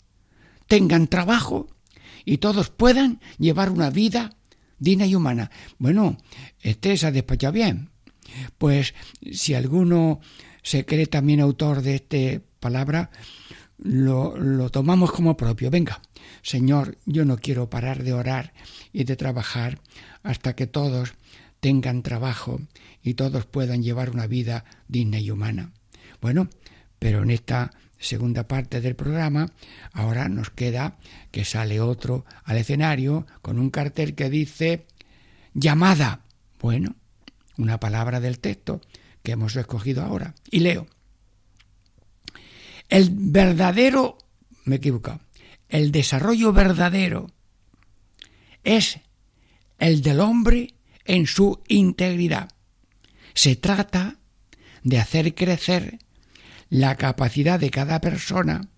tengan 0.68 1.08
trabajo 1.08 1.68
y 2.26 2.38
todos 2.38 2.70
puedan 2.70 3.20
llevar 3.38 3.70
una 3.70 3.92
vida 3.92 4.38
digna 4.82 5.06
y 5.06 5.16
humana. 5.16 5.52
Bueno, 5.78 6.18
este 6.60 6.98
se 6.98 7.08
ha 7.08 7.12
despachado 7.12 7.54
bien. 7.54 7.92
Pues 8.58 8.94
si 9.32 9.54
alguno 9.54 10.20
se 10.64 10.86
cree 10.86 11.06
también 11.06 11.40
autor 11.40 11.82
de 11.82 11.96
esta 11.96 12.44
palabra, 12.60 13.12
lo, 13.78 14.36
lo 14.38 14.70
tomamos 14.70 15.12
como 15.12 15.38
propio. 15.38 15.70
Venga, 15.70 16.02
Señor, 16.42 16.98
yo 17.06 17.26
no 17.26 17.38
quiero 17.38 17.70
parar 17.70 18.04
de 18.04 18.14
orar 18.14 18.54
y 18.92 19.04
de 19.04 19.16
trabajar 19.16 19.80
hasta 20.24 20.56
que 20.56 20.68
todos 20.68 21.14
tengan 21.60 22.02
trabajo 22.02 22.60
y 23.04 23.14
todos 23.14 23.46
puedan 23.46 23.84
llevar 23.84 24.10
una 24.10 24.26
vida 24.26 24.66
digna 24.88 25.20
y 25.20 25.30
humana. 25.30 25.74
Bueno, 26.22 26.50
pero 26.98 27.22
en 27.22 27.30
esta 27.30 27.72
segunda 28.02 28.48
parte 28.48 28.82
del 28.82 28.96
programa, 28.96 29.54
ahora 29.94 30.28
nos 30.28 30.50
queda 30.50 30.98
que 31.32 31.46
sale 31.46 31.80
otro 31.80 32.26
al 32.44 32.58
escenario 32.58 33.26
con 33.42 33.60
un 33.60 33.70
cartel 33.70 34.16
que 34.16 34.30
dice 34.30 34.86
llamada. 35.54 36.26
Bueno, 36.60 36.96
una 37.58 37.80
palabra 37.80 38.20
del 38.20 38.40
texto 38.40 38.82
que 39.24 39.34
hemos 39.34 39.56
escogido 39.56 40.04
ahora. 40.04 40.34
Y 40.50 40.60
leo. 40.60 40.88
El 42.90 43.10
verdadero, 43.12 44.18
me 44.66 44.76
he 44.76 44.78
equivocado, 44.80 45.22
el 45.70 45.92
desarrollo 45.92 46.52
verdadero 46.52 47.28
es 48.64 49.00
el 49.80 50.02
del 50.02 50.20
hombre 50.20 50.76
en 51.06 51.26
su 51.28 51.62
integridad. 51.68 52.50
Se 53.34 53.56
trata 53.56 54.18
de 54.84 55.00
hacer 55.00 55.34
crecer 55.34 56.00
la 56.72 56.96
capacidad 56.96 57.60
de 57.60 57.70
cada 57.70 58.02
persona 58.02 58.70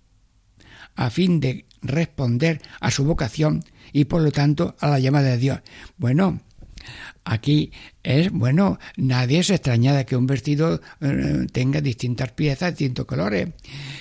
a 0.95 1.09
fin 1.09 1.39
de 1.39 1.65
responder 1.81 2.61
a 2.81 2.91
su 2.91 3.05
vocación 3.05 3.63
y 3.93 4.05
por 4.05 4.21
lo 4.21 4.31
tanto 4.31 4.75
a 4.79 4.89
la 4.89 4.99
llamada 4.99 5.29
de 5.29 5.37
Dios. 5.37 5.59
Bueno, 5.97 6.41
Aquí 7.25 7.71
es, 8.03 8.31
bueno, 8.31 8.79
nadie 8.97 9.43
se 9.43 9.55
extraña 9.55 9.93
de 9.93 10.05
que 10.05 10.17
un 10.17 10.27
vestido 10.27 10.81
eh, 10.99 11.47
tenga 11.51 11.79
distintas 11.79 12.33
piezas, 12.33 12.71
distintos 12.71 13.05
colores. 13.05 13.49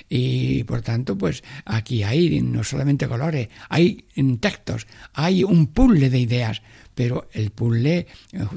Y 0.09 0.65
por 0.65 0.83
tanto, 0.83 1.17
pues 1.17 1.45
aquí 1.65 2.03
hay 2.03 2.41
no 2.41 2.65
solamente 2.65 3.07
colores, 3.07 3.49
hay 3.69 4.07
textos, 4.41 4.89
hay 5.13 5.45
un 5.45 5.69
puzzle 5.69 6.11
de 6.11 6.19
ideas. 6.19 6.63
Pero 6.95 7.29
el 7.33 7.53
puzzle 7.53 7.99
eh, 7.99 8.07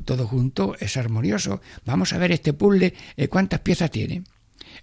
todo 0.04 0.28
junto 0.28 0.76
es 0.80 0.98
armonioso. 0.98 1.62
Vamos 1.86 2.12
a 2.13 2.17
ver 2.17 2.32
este 2.32 2.54
puzzle, 2.54 2.93
eh, 3.15 3.28
¿cuántas 3.28 3.60
piezas 3.60 3.91
tiene? 3.91 4.24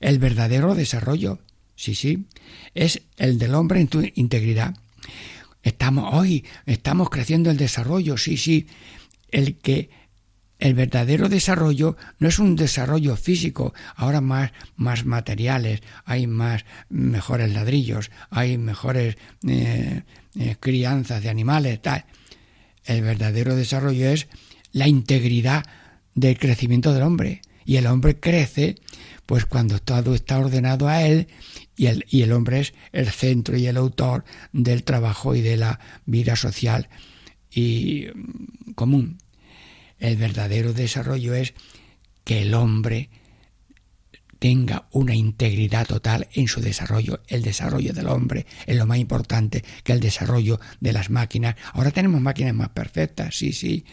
El 0.03 0.19
verdadero 0.19 0.75
desarrollo, 0.75 1.39
sí, 1.77 1.95
sí, 1.95 2.27
es 2.75 3.03
el 3.19 3.39
del 3.39 3.55
hombre 3.55 3.81
en 3.81 3.87
tu 3.87 4.03
integridad. 4.15 4.75
Estamos 5.63 6.13
hoy, 6.13 6.45
estamos 6.67 7.09
creciendo 7.09 7.53
el 7.53 7.57
desarrollo, 7.57 8.17
sí, 8.19 8.37
sí. 8.37 8.67
El 9.31 9.59
que 9.59 9.91
el 10.59 10.75
verdadero 10.75 11.29
desarrollo 11.29 11.97
no 12.19 12.27
es 12.27 12.41
un 12.41 12.57
desarrollo 12.57 13.17
físico, 13.17 13.75
ahora 13.95 14.21
más, 14.21 14.51
más 14.75 15.05
materiales, 15.05 15.83
hay 16.05 16.27
más 16.27 16.65
mejores 16.89 17.53
ladrillos, 17.53 18.11
hay 18.29 18.59
mejores 18.59 19.17
eh, 19.47 20.03
eh, 20.35 20.57
crianzas 20.59 21.23
de 21.23 21.31
animales, 21.31 21.81
tal. 21.81 22.07
El 22.85 23.03
verdadero 23.03 23.55
desarrollo 23.55 24.11
es 24.11 24.27
la 24.73 24.89
integridad 24.89 25.65
del 26.17 26.39
crecimiento 26.41 26.93
del 26.93 27.05
hombre. 27.05 27.41
Y 27.65 27.77
el 27.77 27.87
hombre 27.87 28.19
crece, 28.19 28.77
pues 29.27 29.47
cuando 29.47 29.79
todo 29.79 30.15
está 30.15 30.39
ordenado 30.39 30.89
a 30.89 31.03
él 31.03 31.29
y 31.77 31.87
el, 31.87 32.05
y 32.09 32.23
el 32.23 32.33
hombre 32.33 32.61
es 32.61 32.75
el 32.93 33.09
centro 33.11 33.57
y 33.57 33.67
el 33.67 33.77
autor 33.77 34.25
del 34.53 34.85
trabajo 34.85 35.35
y 35.35 35.41
de 35.41 35.57
la 35.57 35.81
vida 36.05 36.37
social 36.37 36.89
y 37.51 38.07
mm, 38.15 38.73
común. 38.73 39.19
El 39.99 40.17
verdadero 40.17 40.73
desarrollo 40.73 41.35
es 41.35 41.55
que 42.25 42.43
el 42.43 42.55
hombre 42.55 43.11
tenga 44.43 44.89
una 44.91 45.15
integridad 45.15 45.87
total 45.87 46.27
en 46.33 46.49
su 46.49 46.61
desarrollo. 46.61 47.21
El 47.29 47.43
desarrollo 47.43 47.93
del 47.93 48.09
hombre 48.09 48.45
es 48.67 48.77
lo 48.77 48.87
más 48.87 48.99
importante 48.99 49.63
que 49.85 49.93
el 49.93 50.01
desarrollo 50.01 50.59
de 50.81 50.93
las 50.93 51.11
máquinas. 51.11 51.55
Ahora 51.73 51.93
tenemos 51.93 52.21
máquinas 52.21 52.53
más 52.53 52.71
perfectas, 52.71 53.37
sí, 53.37 53.53
sí, 53.53 53.85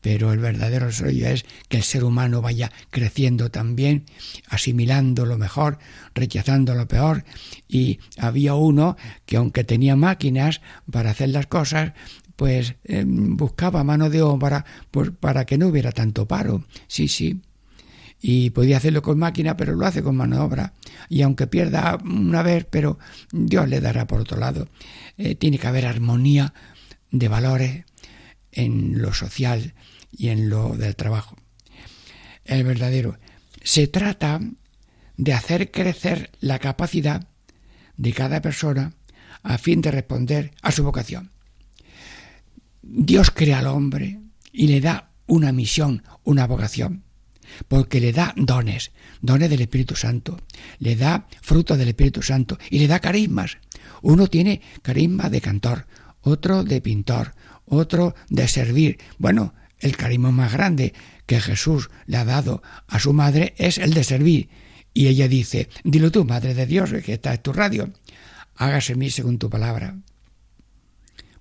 pero 0.00 0.32
el 0.32 0.38
verdadero 0.38 0.86
desarrollo 0.86 1.28
es 1.28 1.44
que 1.68 1.78
el 1.78 1.82
ser 1.82 2.04
humano 2.04 2.40
vaya 2.40 2.70
creciendo 2.90 3.50
también, 3.50 4.04
asimilando 4.48 5.26
lo 5.26 5.38
mejor, 5.38 5.78
rechazando 6.14 6.74
lo 6.74 6.86
peor. 6.86 7.24
Y 7.68 7.98
había 8.16 8.54
uno 8.54 8.96
que 9.26 9.36
aunque 9.36 9.64
tenía 9.64 9.96
máquinas 9.96 10.60
para 10.90 11.10
hacer 11.10 11.30
las 11.30 11.46
cosas, 11.46 11.92
pues 12.36 12.76
em, 12.84 13.36
buscaba 13.36 13.82
mano 13.82 14.10
de 14.10 14.22
obra 14.22 14.64
pues, 14.90 15.10
para 15.10 15.44
que 15.44 15.58
no 15.58 15.66
hubiera 15.66 15.90
tanto 15.90 16.26
paro. 16.26 16.64
Sí, 16.86 17.08
sí. 17.08 17.42
Y 18.20 18.50
podía 18.50 18.76
hacerlo 18.76 19.02
con 19.02 19.18
máquina, 19.18 19.56
pero 19.56 19.74
lo 19.74 19.86
hace 19.86 20.02
con 20.02 20.16
mano 20.16 20.36
de 20.36 20.42
obra. 20.42 20.72
Y 21.08 21.22
aunque 21.22 21.46
pierda 21.46 21.98
una 22.04 22.42
vez, 22.42 22.66
pero 22.68 22.98
Dios 23.32 23.68
le 23.68 23.80
dará 23.80 24.06
por 24.06 24.20
otro 24.20 24.38
lado. 24.38 24.68
Eh, 25.16 25.34
tiene 25.34 25.58
que 25.58 25.66
haber 25.66 25.86
armonía 25.86 26.54
de 27.10 27.28
valores 27.28 27.84
en 28.58 29.00
lo 29.00 29.14
social 29.14 29.74
y 30.10 30.28
en 30.28 30.50
lo 30.50 30.76
del 30.76 30.96
trabajo. 30.96 31.36
El 32.44 32.64
verdadero. 32.64 33.18
Se 33.62 33.86
trata 33.86 34.40
de 35.16 35.32
hacer 35.32 35.70
crecer 35.70 36.32
la 36.40 36.58
capacidad 36.58 37.28
de 37.96 38.12
cada 38.12 38.42
persona 38.42 38.94
a 39.42 39.58
fin 39.58 39.80
de 39.80 39.92
responder 39.92 40.52
a 40.60 40.72
su 40.72 40.82
vocación. 40.82 41.30
Dios 42.82 43.30
crea 43.30 43.60
al 43.60 43.68
hombre 43.68 44.18
y 44.52 44.66
le 44.66 44.80
da 44.80 45.10
una 45.26 45.52
misión, 45.52 46.02
una 46.24 46.46
vocación, 46.46 47.04
porque 47.68 48.00
le 48.00 48.12
da 48.12 48.34
dones, 48.36 48.90
dones 49.20 49.50
del 49.50 49.60
Espíritu 49.60 49.94
Santo, 49.94 50.40
le 50.80 50.96
da 50.96 51.28
fruto 51.42 51.76
del 51.76 51.88
Espíritu 51.88 52.22
Santo 52.22 52.58
y 52.70 52.80
le 52.80 52.88
da 52.88 52.98
carismas. 52.98 53.58
Uno 54.02 54.26
tiene 54.26 54.62
carisma 54.82 55.28
de 55.28 55.40
cantor, 55.40 55.86
otro 56.22 56.64
de 56.64 56.80
pintor, 56.80 57.34
otro 57.70 58.14
de 58.28 58.48
servir. 58.48 58.98
Bueno, 59.18 59.54
el 59.78 59.96
carisma 59.96 60.30
más 60.30 60.52
grande 60.52 60.94
que 61.26 61.40
Jesús 61.40 61.90
le 62.06 62.16
ha 62.16 62.24
dado 62.24 62.62
a 62.86 62.98
su 62.98 63.12
madre 63.12 63.54
es 63.58 63.78
el 63.78 63.94
de 63.94 64.04
servir. 64.04 64.48
Y 64.94 65.06
ella 65.06 65.28
dice, 65.28 65.68
dilo 65.84 66.10
tú, 66.10 66.24
Madre 66.24 66.54
de 66.54 66.66
Dios, 66.66 66.92
que 67.04 67.12
está 67.12 67.34
en 67.34 67.42
tu 67.42 67.52
radio, 67.52 67.90
hágase 68.56 68.96
mí 68.96 69.10
según 69.10 69.38
tu 69.38 69.48
palabra. 69.48 69.96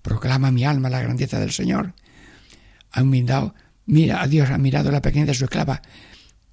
Proclama 0.02 0.52
mi 0.52 0.64
alma 0.64 0.90
la 0.90 1.02
grandeza 1.02 1.40
del 1.40 1.52
Señor. 1.52 1.94
Ha 2.92 3.04
mira, 3.04 4.22
a 4.22 4.28
Dios 4.28 4.50
ha 4.50 4.58
mirado 4.58 4.92
la 4.92 5.02
pequeñez 5.02 5.28
de 5.28 5.34
su 5.34 5.46
esclava. 5.46 5.82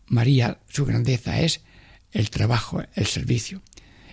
María, 0.07 0.61
su 0.69 0.87
grandeza 0.87 1.41
es 1.41 1.63
el 2.11 2.31
trabajo, 2.31 2.83
el 2.95 3.07
servicio. 3.07 3.63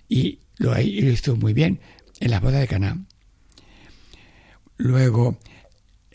Y 0.09 0.39
lo, 0.57 0.79
hizo 0.79 1.35
muy 1.35 1.53
bien 1.53 1.79
en 2.19 2.31
la 2.31 2.39
boda 2.39 2.59
de 2.59 2.67
Caná. 2.67 3.05
Luego, 4.77 5.39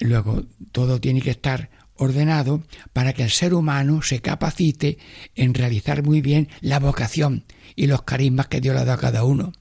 luego, 0.01 0.45
todo 0.73 1.01
tiene 1.01 1.21
que 1.21 1.31
estar 1.31 1.71
ordenado 1.95 2.63
para 2.93 3.13
que 3.13 3.23
el 3.23 3.31
ser 3.31 3.55
humano 3.55 4.03
se 4.03 4.21
capacite 4.21 4.99
en 5.35 5.55
realizar 5.55 6.03
muy 6.03 6.21
bien 6.21 6.49
la 6.61 6.79
vocación 6.79 7.45
y 7.75 7.87
los 7.87 8.03
carismas 8.03 8.49
que 8.49 8.61
Dios 8.61 8.75
le 8.75 8.83
ha 8.83 8.85
dado 8.85 8.99
a 8.99 9.01
cada 9.01 9.25
uno 9.25 9.53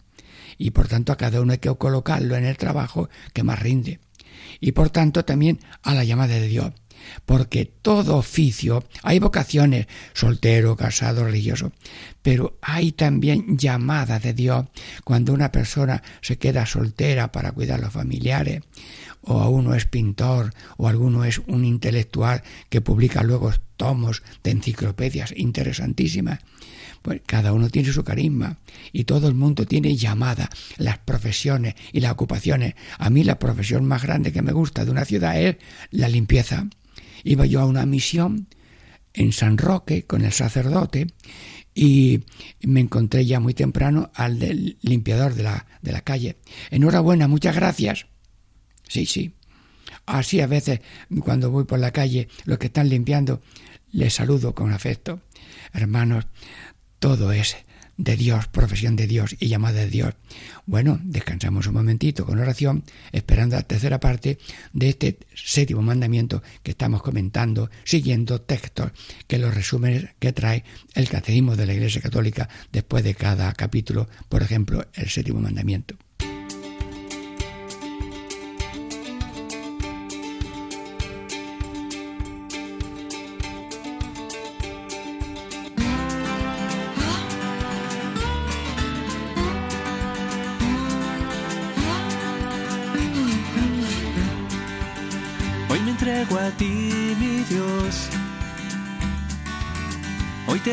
y 0.57 0.71
por 0.71 0.87
tanto 0.87 1.11
a 1.11 1.17
cada 1.17 1.41
uno 1.41 1.53
hay 1.53 1.59
que 1.59 1.73
colocarlo 1.75 2.35
en 2.35 2.45
el 2.45 2.57
trabajo 2.57 3.09
que 3.33 3.43
más 3.43 3.59
rinde. 3.59 3.99
Y 4.59 4.71
por 4.71 4.89
tanto 4.89 5.25
también 5.25 5.59
a 5.83 5.93
la 5.93 6.03
llamada 6.03 6.35
de 6.35 6.47
Dios. 6.47 6.71
Porque 7.25 7.65
todo 7.65 8.17
oficio, 8.17 8.83
hay 9.03 9.19
vocaciones, 9.19 9.85
soltero, 10.13 10.75
casado, 10.75 11.25
religioso, 11.25 11.71
pero 12.21 12.57
hay 12.61 12.93
también 12.93 13.57
llamada 13.57 14.17
de 14.17 14.33
Dios 14.33 14.65
cuando 15.03 15.33
una 15.33 15.51
persona 15.51 16.01
se 16.21 16.37
queda 16.37 16.65
soltera 16.65 17.31
para 17.31 17.51
cuidar 17.51 17.79
a 17.79 17.83
los 17.83 17.93
familiares, 17.93 18.61
o 19.25 19.41
a 19.41 19.49
uno 19.49 19.73
es 19.73 19.85
pintor, 19.85 20.53
o 20.77 20.87
alguno 20.87 21.25
es 21.25 21.39
un 21.47 21.65
intelectual 21.65 22.43
que 22.69 22.81
publica 22.81 23.23
luego 23.23 23.51
tomos 23.77 24.23
de 24.43 24.51
enciclopedias 24.51 25.33
interesantísimas. 25.35 26.39
Pues 27.01 27.21
cada 27.25 27.53
uno 27.53 27.69
tiene 27.69 27.91
su 27.91 28.03
carisma 28.03 28.57
y 28.91 29.03
todo 29.03 29.27
el 29.27 29.35
mundo 29.35 29.65
tiene 29.65 29.95
llamada, 29.95 30.49
las 30.77 30.97
profesiones 30.99 31.75
y 31.91 31.99
las 31.99 32.11
ocupaciones. 32.11 32.75
A 32.97 33.09
mí 33.09 33.23
la 33.23 33.37
profesión 33.37 33.85
más 33.85 34.03
grande 34.03 34.31
que 34.31 34.41
me 34.41 34.53
gusta 34.53 34.85
de 34.85 34.91
una 34.91 35.05
ciudad 35.05 35.39
es 35.39 35.57
la 35.91 36.07
limpieza. 36.07 36.67
Iba 37.23 37.45
yo 37.45 37.61
a 37.61 37.65
una 37.65 37.85
misión 37.85 38.47
en 39.13 39.31
San 39.33 39.57
Roque 39.57 40.05
con 40.05 40.23
el 40.23 40.33
sacerdote 40.33 41.07
y 41.75 42.21
me 42.61 42.79
encontré 42.79 43.25
ya 43.25 43.39
muy 43.39 43.53
temprano 43.53 44.11
al 44.15 44.39
del 44.39 44.77
limpiador 44.81 45.35
de 45.35 45.43
la, 45.43 45.67
de 45.81 45.91
la 45.91 46.01
calle. 46.01 46.37
Enhorabuena, 46.71 47.27
muchas 47.27 47.55
gracias. 47.55 48.07
Sí, 48.87 49.05
sí. 49.05 49.33
Así 50.05 50.41
a 50.41 50.47
veces 50.47 50.81
cuando 51.19 51.51
voy 51.51 51.65
por 51.65 51.79
la 51.79 51.91
calle, 51.91 52.27
los 52.45 52.57
que 52.57 52.67
están 52.67 52.89
limpiando, 52.89 53.41
les 53.91 54.13
saludo 54.13 54.53
con 54.53 54.71
afecto. 54.71 55.21
Hermanos, 55.73 56.25
todo 56.99 57.31
es 57.31 57.57
de 57.97 58.17
Dios, 58.17 58.47
profesión 58.47 58.95
de 58.95 59.07
Dios 59.07 59.35
y 59.39 59.47
llamada 59.47 59.79
de 59.79 59.89
Dios. 59.89 60.13
Bueno, 60.65 60.99
descansamos 61.03 61.67
un 61.67 61.75
momentito 61.75 62.25
con 62.25 62.39
oración, 62.39 62.83
esperando 63.11 63.55
la 63.55 63.63
tercera 63.63 63.99
parte 63.99 64.37
de 64.73 64.89
este 64.89 65.19
séptimo 65.33 65.81
mandamiento 65.81 66.43
que 66.61 66.71
estamos 66.71 67.01
comentando, 67.01 67.69
siguiendo 67.83 68.41
textos 68.41 68.91
que 69.27 69.37
los 69.37 69.53
resumen 69.53 70.11
que 70.19 70.33
trae 70.33 70.63
el 70.93 71.07
Catecismo 71.07 71.55
de 71.55 71.65
la 71.65 71.73
Iglesia 71.73 72.01
Católica 72.01 72.49
después 72.71 73.03
de 73.03 73.15
cada 73.15 73.53
capítulo, 73.53 74.09
por 74.27 74.43
ejemplo, 74.43 74.85
el 74.93 75.09
séptimo 75.09 75.39
mandamiento. 75.39 75.95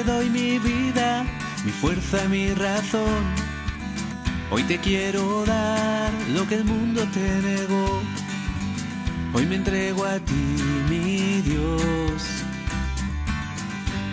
Doy 0.05 0.31
mi 0.31 0.59
vida, 0.59 1.25
mi 1.65 1.73
fuerza, 1.73 2.29
mi 2.29 2.53
razón. 2.55 3.23
Hoy 4.51 4.63
te 4.65 4.79
quiero 4.79 5.45
dar 5.45 6.13
lo 6.35 6.47
que 6.49 6.57
el 6.57 6.65
mundo 6.65 7.07
te 7.13 7.21
negó. 7.21 8.03
Hoy 9.35 9.47
me 9.47 9.57
entrego 9.57 10.05
a 10.05 10.19
ti, 10.19 10.57
mi 10.91 11.41
Dios. 11.43 12.23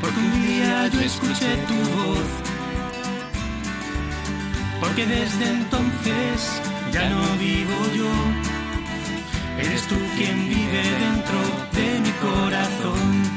Porque 0.02 0.20
un 0.20 0.48
día 0.48 0.88
yo 0.88 1.00
escuché 1.02 1.56
tu 1.68 1.76
voz. 1.98 2.30
Porque 4.80 5.06
desde 5.06 5.50
entonces 5.50 6.62
ya 6.92 7.10
no 7.10 7.22
vivo 7.38 7.76
yo 7.96 8.10
Eres 9.60 9.86
tú 9.88 9.96
quien 10.16 10.48
vive 10.48 10.82
dentro 10.82 11.40
de 11.74 12.00
mi 12.00 12.12
corazón. 12.12 13.29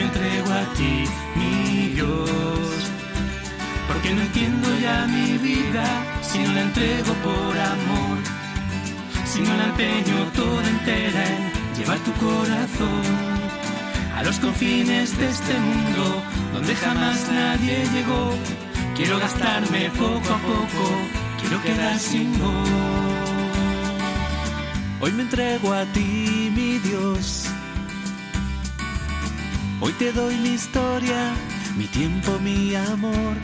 Me 0.00 0.06
entrego 0.06 0.50
a 0.50 0.64
ti, 0.78 1.04
mi 1.36 1.88
Dios. 1.94 2.70
Porque 3.86 4.14
no 4.14 4.22
entiendo 4.22 4.68
ya 4.80 5.06
mi 5.06 5.36
vida 5.36 5.84
si 6.22 6.38
no 6.38 6.54
la 6.54 6.62
entrego 6.62 7.12
por 7.26 7.54
amor. 7.74 8.18
Si 9.26 9.42
no 9.42 9.54
la 9.58 9.64
empeño 9.64 10.16
toda 10.34 10.66
entera 10.70 11.22
en 11.34 11.76
llevar 11.76 11.98
tu 11.98 12.12
corazón 12.14 13.04
a 14.16 14.22
los 14.22 14.38
confines 14.38 15.18
de 15.18 15.28
este 15.28 15.54
mundo 15.58 16.22
donde 16.54 16.74
jamás 16.76 17.18
nadie 17.30 17.84
llegó. 17.92 18.30
Quiero 18.96 19.18
gastarme 19.18 19.90
poco 19.90 20.30
a 20.32 20.38
poco, 20.38 20.84
quiero 21.42 21.62
quedar 21.62 21.98
sin 21.98 22.38
voz. 22.38 22.70
Hoy 25.02 25.12
me 25.12 25.22
entrego 25.24 25.74
a 25.74 25.84
ti, 25.92 26.39
Hoy 29.80 29.92
te 29.94 30.12
doy 30.12 30.36
mi 30.36 30.50
historia, 30.50 31.34
mi 31.76 31.86
tiempo, 31.86 32.38
mi 32.40 32.74
amor. 32.74 33.36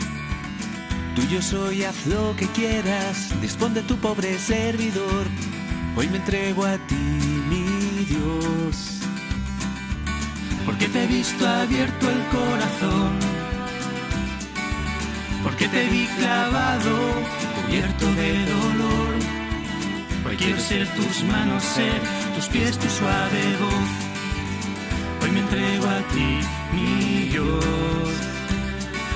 Tuyo 1.14 1.40
soy, 1.40 1.84
haz 1.84 2.06
lo 2.06 2.36
que 2.36 2.46
quieras, 2.48 3.40
dispón 3.40 3.74
tu 3.86 3.96
pobre 3.96 4.38
servidor. 4.38 5.26
Hoy 5.96 6.08
me 6.08 6.18
entrego 6.18 6.64
a 6.64 6.76
ti, 6.86 6.94
mi 6.94 8.04
Dios 8.04 8.96
porque 10.66 10.88
te 10.88 11.04
he 11.04 11.06
visto 11.06 11.48
abierto 11.48 12.10
el 12.10 12.22
corazón, 12.26 13.12
porque 15.44 15.68
te 15.68 15.88
vi 15.88 16.06
clavado, 16.18 16.96
cubierto 17.54 18.12
de 18.14 18.44
dolor. 18.46 19.14
Hoy 20.26 20.36
quiero 20.36 20.58
ser 20.58 20.88
tus 20.96 21.22
manos, 21.22 21.62
ser 21.62 22.00
tus 22.34 22.46
pies, 22.48 22.76
tu 22.78 22.88
suave 22.90 23.56
voz. 23.60 24.05
Entrego 25.46 25.86
a 25.86 26.00
ti, 26.12 26.40
mi 26.72 27.28
Dios, 27.30 27.64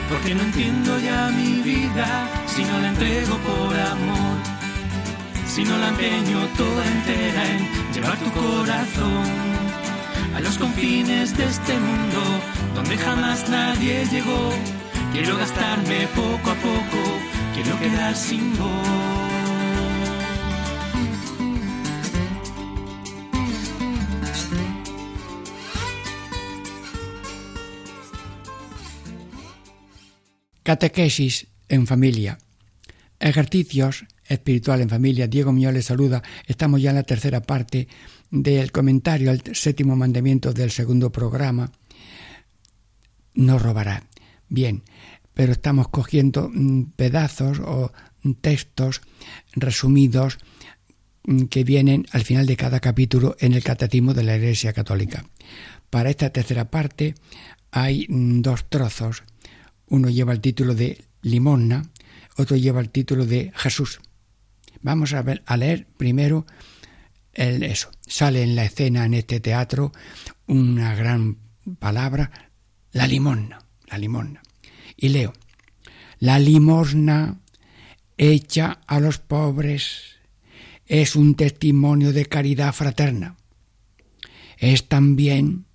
porque 0.08 0.32
no 0.32 0.42
entiendo 0.42 0.96
ya 1.00 1.28
mi 1.30 1.60
vida 1.60 2.06
si 2.46 2.62
no 2.62 2.78
la 2.78 2.88
entrego 2.90 3.36
por 3.38 3.74
amor. 3.76 4.36
Si 5.48 5.64
no 5.64 5.76
la 5.76 5.88
empeño 5.88 6.38
toda 6.56 6.86
entera 6.86 7.42
en 7.50 7.92
llevar 7.92 8.16
tu 8.18 8.30
corazón 8.30 9.26
a 10.36 10.40
los 10.40 10.56
confines 10.56 11.36
de 11.36 11.46
este 11.46 11.74
mundo 11.74 12.20
donde 12.76 12.96
jamás 12.96 13.48
nadie 13.48 14.06
llegó. 14.06 14.50
Quiero 15.12 15.36
gastarme 15.36 16.06
poco 16.14 16.50
a 16.50 16.54
poco, 16.54 17.02
quiero 17.54 17.76
quedar 17.80 18.14
sin 18.14 18.56
voz. 18.56 19.09
Catequesis 30.70 31.48
en 31.68 31.84
familia. 31.84 32.38
Ejercicios 33.18 34.04
espiritual 34.24 34.80
en 34.80 34.88
familia. 34.88 35.26
Diego 35.26 35.52
Muñoz 35.52 35.74
les 35.74 35.86
saluda. 35.86 36.22
Estamos 36.46 36.80
ya 36.80 36.90
en 36.90 36.96
la 36.96 37.02
tercera 37.02 37.42
parte 37.42 37.88
del 38.30 38.70
comentario 38.70 39.32
al 39.32 39.42
séptimo 39.52 39.96
mandamiento 39.96 40.52
del 40.52 40.70
segundo 40.70 41.10
programa, 41.10 41.72
no 43.34 43.58
robará. 43.58 44.04
Bien, 44.48 44.84
pero 45.34 45.50
estamos 45.50 45.88
cogiendo 45.88 46.48
mm, 46.48 46.92
pedazos 46.94 47.58
o 47.58 47.90
textos 48.40 49.00
resumidos 49.54 50.38
mm, 51.24 51.46
que 51.46 51.64
vienen 51.64 52.06
al 52.12 52.22
final 52.22 52.46
de 52.46 52.56
cada 52.56 52.78
capítulo 52.78 53.34
en 53.40 53.54
el 53.54 53.64
Catecismo 53.64 54.14
de 54.14 54.22
la 54.22 54.36
Iglesia 54.36 54.72
Católica. 54.72 55.24
Para 55.90 56.10
esta 56.10 56.30
tercera 56.30 56.70
parte 56.70 57.16
hay 57.72 58.06
mm, 58.08 58.42
dos 58.42 58.70
trozos. 58.70 59.24
Uno 59.90 60.08
lleva 60.08 60.32
el 60.32 60.40
título 60.40 60.74
de 60.74 61.04
Limosna, 61.20 61.90
otro 62.36 62.56
lleva 62.56 62.80
el 62.80 62.90
título 62.90 63.26
de 63.26 63.52
Jesús. 63.54 64.00
Vamos 64.80 65.12
a, 65.12 65.56
leer 65.56 65.86
primero 65.98 66.46
el, 67.32 67.64
eso. 67.64 67.90
Sale 68.06 68.42
en 68.42 68.56
la 68.56 68.64
escena 68.64 69.04
en 69.04 69.14
este 69.14 69.40
teatro 69.40 69.92
una 70.46 70.94
gran 70.94 71.38
palabra, 71.78 72.50
la 72.92 73.06
limosna, 73.06 73.58
la. 73.88 74.42
Y 74.96 75.08
leo, 75.08 75.32
la 76.18 76.38
limosna 76.38 77.40
hecha 78.16 78.80
a 78.86 79.00
los 79.00 79.18
pobres 79.18 80.20
es 80.86 81.16
un 81.16 81.34
testimonio 81.34 82.12
de 82.12 82.26
caridad 82.26 82.72
fraterna. 82.72 83.36
Es 84.56 84.88
también 84.88 85.66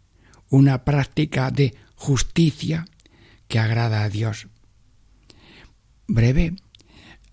una 0.49 0.85
práctica 0.85 1.51
de 1.51 1.75
justicia 1.95 2.85
agrada 3.57 4.03
a 4.03 4.09
Dios. 4.09 4.47
Breve, 6.07 6.55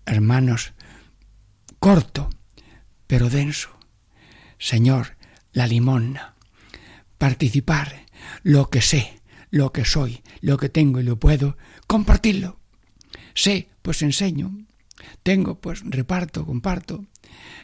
hermanos, 0.05 0.73
corto, 1.79 2.29
pero 3.07 3.29
denso. 3.29 3.69
Señor, 4.57 5.17
la 5.51 5.67
limosna, 5.67 6.35
participar, 7.17 8.05
lo 8.41 8.69
que 8.69 8.81
sé, 8.81 9.21
lo 9.51 9.71
que 9.71 9.85
soy, 9.85 10.21
lo 10.41 10.57
que 10.57 10.69
tengo 10.69 10.99
y 10.99 11.03
lo 11.03 11.19
puedo, 11.19 11.57
compartirlo. 11.87 12.59
Sé, 13.35 13.69
pues 13.81 14.01
enseño. 14.01 14.65
Tengo, 15.21 15.59
pues 15.59 15.81
reparto, 15.85 16.45
comparto. 16.45 17.05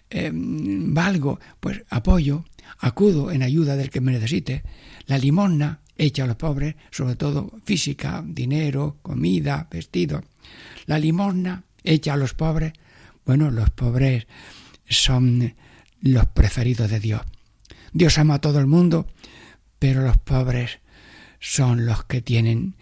Em, 0.10 0.93
valgo, 0.93 1.39
pues 1.60 1.84
apoyo, 1.89 2.45
acudo 2.80 3.32
en 3.32 3.43
ayuda 3.43 3.76
del 3.76 3.89
que 3.89 4.02
me 4.02 4.12
necesite. 4.12 4.63
La 5.06 5.17
limosna 5.17 5.82
hecha 6.00 6.24
a 6.24 6.28
los 6.28 6.38
pobres, 6.38 6.76
sobre 6.90 7.16
todo 7.16 7.52
física, 7.66 8.24
dinero, 8.26 8.98
comida, 9.04 9.68
vestido. 9.70 10.24
La 10.88 10.98
limosna 10.98 11.64
hecha 11.84 12.14
a 12.14 12.18
los 12.18 12.34
pobres, 12.34 12.74
bueno, 13.26 13.52
los 13.52 13.70
pobres 13.70 14.26
son 14.88 15.54
los 16.02 16.26
preferidos 16.28 16.90
de 16.90 17.00
Dios. 17.00 17.22
Dios 17.92 18.18
ama 18.18 18.36
a 18.36 18.42
todo 18.42 18.60
el 18.60 18.68
mundo, 18.68 19.08
pero 19.78 20.02
los 20.02 20.18
pobres 20.18 20.80
son 21.40 21.86
los 21.86 22.06
que 22.06 22.22
tienen 22.22 22.76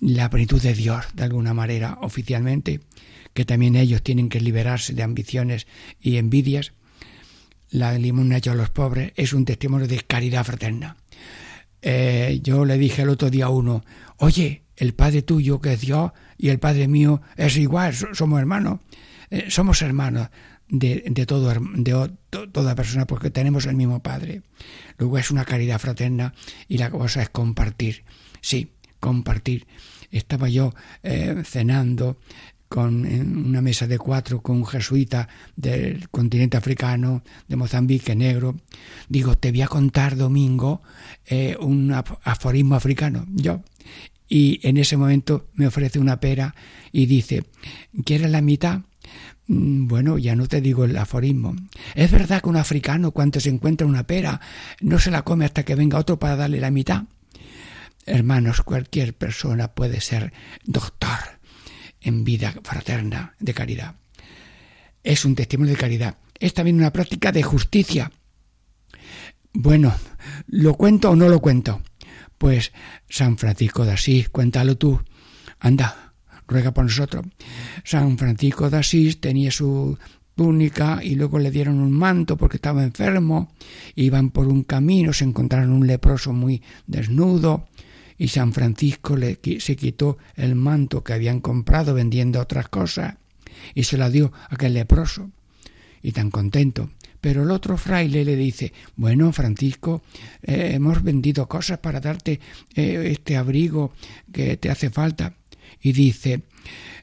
la 0.00 0.28
plenitud 0.30 0.60
de 0.60 0.74
Dios, 0.74 1.06
de 1.14 1.24
alguna 1.24 1.54
manera, 1.54 1.98
oficialmente, 2.02 2.80
que 3.34 3.44
también 3.44 3.76
ellos 3.76 4.02
tienen 4.02 4.28
que 4.28 4.40
liberarse 4.40 4.94
de 4.94 5.02
ambiciones 5.02 5.66
y 6.00 6.16
envidias. 6.16 6.72
La 7.70 7.96
limosna 7.98 8.38
hecha 8.38 8.52
a 8.52 8.56
los 8.56 8.70
pobres 8.70 9.12
es 9.16 9.32
un 9.32 9.44
testimonio 9.44 9.86
de 9.86 10.00
caridad 10.00 10.44
fraterna. 10.44 10.96
Eh, 11.82 12.40
yo 12.42 12.64
le 12.64 12.78
dije 12.78 13.02
el 13.02 13.08
otro 13.08 13.30
día 13.30 13.46
a 13.46 13.50
uno, 13.50 13.84
oye, 14.16 14.64
el 14.76 14.94
Padre 14.94 15.22
tuyo 15.22 15.60
que 15.60 15.74
es 15.74 15.80
Dios 15.80 16.12
y 16.36 16.48
el 16.48 16.58
Padre 16.58 16.88
mío 16.88 17.20
es 17.36 17.56
igual, 17.56 17.94
somos 17.94 18.38
hermanos, 18.38 18.80
eh, 19.30 19.46
somos 19.48 19.82
hermanos 19.82 20.28
de, 20.68 21.04
de, 21.06 21.26
todo, 21.26 21.52
de 21.52 22.12
toda 22.52 22.74
persona 22.74 23.06
porque 23.06 23.30
tenemos 23.30 23.66
el 23.66 23.76
mismo 23.76 24.02
Padre. 24.02 24.42
Luego 24.98 25.18
es 25.18 25.30
una 25.30 25.44
caridad 25.44 25.78
fraterna 25.78 26.34
y 26.68 26.78
la 26.78 26.90
cosa 26.90 27.22
es 27.22 27.30
compartir. 27.30 28.04
Sí, 28.40 28.72
compartir. 29.00 29.66
Estaba 30.10 30.48
yo 30.48 30.74
eh, 31.02 31.42
cenando 31.44 32.18
con 32.68 33.06
una 33.06 33.62
mesa 33.62 33.86
de 33.86 33.98
cuatro 33.98 34.42
con 34.42 34.56
un 34.56 34.66
jesuita 34.66 35.28
del 35.56 36.08
continente 36.10 36.56
africano, 36.56 37.22
de 37.48 37.56
Mozambique, 37.56 38.14
negro. 38.14 38.56
Digo, 39.08 39.36
te 39.36 39.50
voy 39.50 39.62
a 39.62 39.68
contar, 39.68 40.16
Domingo, 40.16 40.82
eh, 41.26 41.56
un 41.60 41.92
aforismo 41.92 42.74
africano. 42.74 43.26
Yo. 43.34 43.62
Y 44.28 44.60
en 44.62 44.76
ese 44.76 44.96
momento 44.96 45.48
me 45.54 45.66
ofrece 45.66 45.98
una 45.98 46.20
pera 46.20 46.54
y 46.92 47.06
dice, 47.06 47.44
¿quieres 48.04 48.30
la 48.30 48.42
mitad? 48.42 48.82
Mm, 49.46 49.86
bueno, 49.88 50.18
ya 50.18 50.36
no 50.36 50.46
te 50.46 50.60
digo 50.60 50.84
el 50.84 50.96
aforismo. 50.96 51.56
Es 51.94 52.10
verdad 52.10 52.42
que 52.42 52.50
un 52.50 52.56
africano 52.56 53.12
cuando 53.12 53.40
se 53.40 53.48
encuentra 53.48 53.86
una 53.86 54.06
pera 54.06 54.40
no 54.82 54.98
se 54.98 55.10
la 55.10 55.22
come 55.22 55.46
hasta 55.46 55.64
que 55.64 55.74
venga 55.74 55.98
otro 55.98 56.18
para 56.18 56.36
darle 56.36 56.60
la 56.60 56.70
mitad. 56.70 57.04
Hermanos, 58.04 58.62
cualquier 58.62 59.14
persona 59.14 59.68
puede 59.68 60.00
ser 60.00 60.32
doctor 60.64 61.37
en 62.00 62.24
vida 62.24 62.54
fraterna 62.62 63.34
de 63.38 63.54
caridad. 63.54 63.94
Es 65.02 65.24
un 65.24 65.34
testimonio 65.34 65.74
de 65.74 65.80
caridad. 65.80 66.16
Es 66.38 66.54
también 66.54 66.76
una 66.76 66.92
práctica 66.92 67.32
de 67.32 67.42
justicia. 67.42 68.10
Bueno, 69.52 69.94
¿lo 70.46 70.74
cuento 70.74 71.10
o 71.10 71.16
no 71.16 71.28
lo 71.28 71.40
cuento? 71.40 71.82
Pues 72.36 72.72
San 73.08 73.38
Francisco 73.38 73.84
de 73.84 73.92
Asís, 73.92 74.28
cuéntalo 74.28 74.76
tú. 74.76 75.00
Anda, 75.58 76.14
ruega 76.46 76.72
por 76.72 76.84
nosotros. 76.84 77.26
San 77.84 78.18
Francisco 78.18 78.70
de 78.70 78.78
Asís 78.78 79.20
tenía 79.20 79.50
su 79.50 79.98
túnica 80.34 81.00
y 81.02 81.16
luego 81.16 81.40
le 81.40 81.50
dieron 81.50 81.80
un 81.80 81.90
manto 81.90 82.36
porque 82.36 82.58
estaba 82.58 82.84
enfermo. 82.84 83.50
Iban 83.96 84.30
por 84.30 84.46
un 84.46 84.62
camino, 84.62 85.12
se 85.12 85.24
encontraron 85.24 85.70
un 85.70 85.86
leproso 85.86 86.32
muy 86.32 86.62
desnudo 86.86 87.66
y 88.18 88.28
San 88.28 88.52
Francisco 88.52 89.16
le, 89.16 89.38
se 89.60 89.76
quitó 89.76 90.18
el 90.34 90.56
manto 90.56 91.04
que 91.04 91.12
habían 91.12 91.40
comprado 91.40 91.94
vendiendo 91.94 92.40
otras 92.40 92.68
cosas 92.68 93.16
y 93.74 93.84
se 93.84 93.96
la 93.96 94.10
dio 94.10 94.32
a 94.50 94.56
aquel 94.56 94.74
leproso. 94.74 95.30
Y 96.02 96.12
tan 96.12 96.30
contento. 96.30 96.90
Pero 97.20 97.42
el 97.42 97.50
otro 97.50 97.76
fraile 97.76 98.24
le 98.24 98.36
dice, 98.36 98.72
bueno, 98.96 99.32
Francisco, 99.32 100.02
eh, 100.42 100.70
hemos 100.74 101.02
vendido 101.02 101.48
cosas 101.48 101.78
para 101.78 102.00
darte 102.00 102.38
eh, 102.74 103.08
este 103.10 103.36
abrigo 103.36 103.92
que 104.32 104.56
te 104.56 104.70
hace 104.70 104.90
falta. 104.90 105.34
Y 105.82 105.92
dice, 105.92 106.42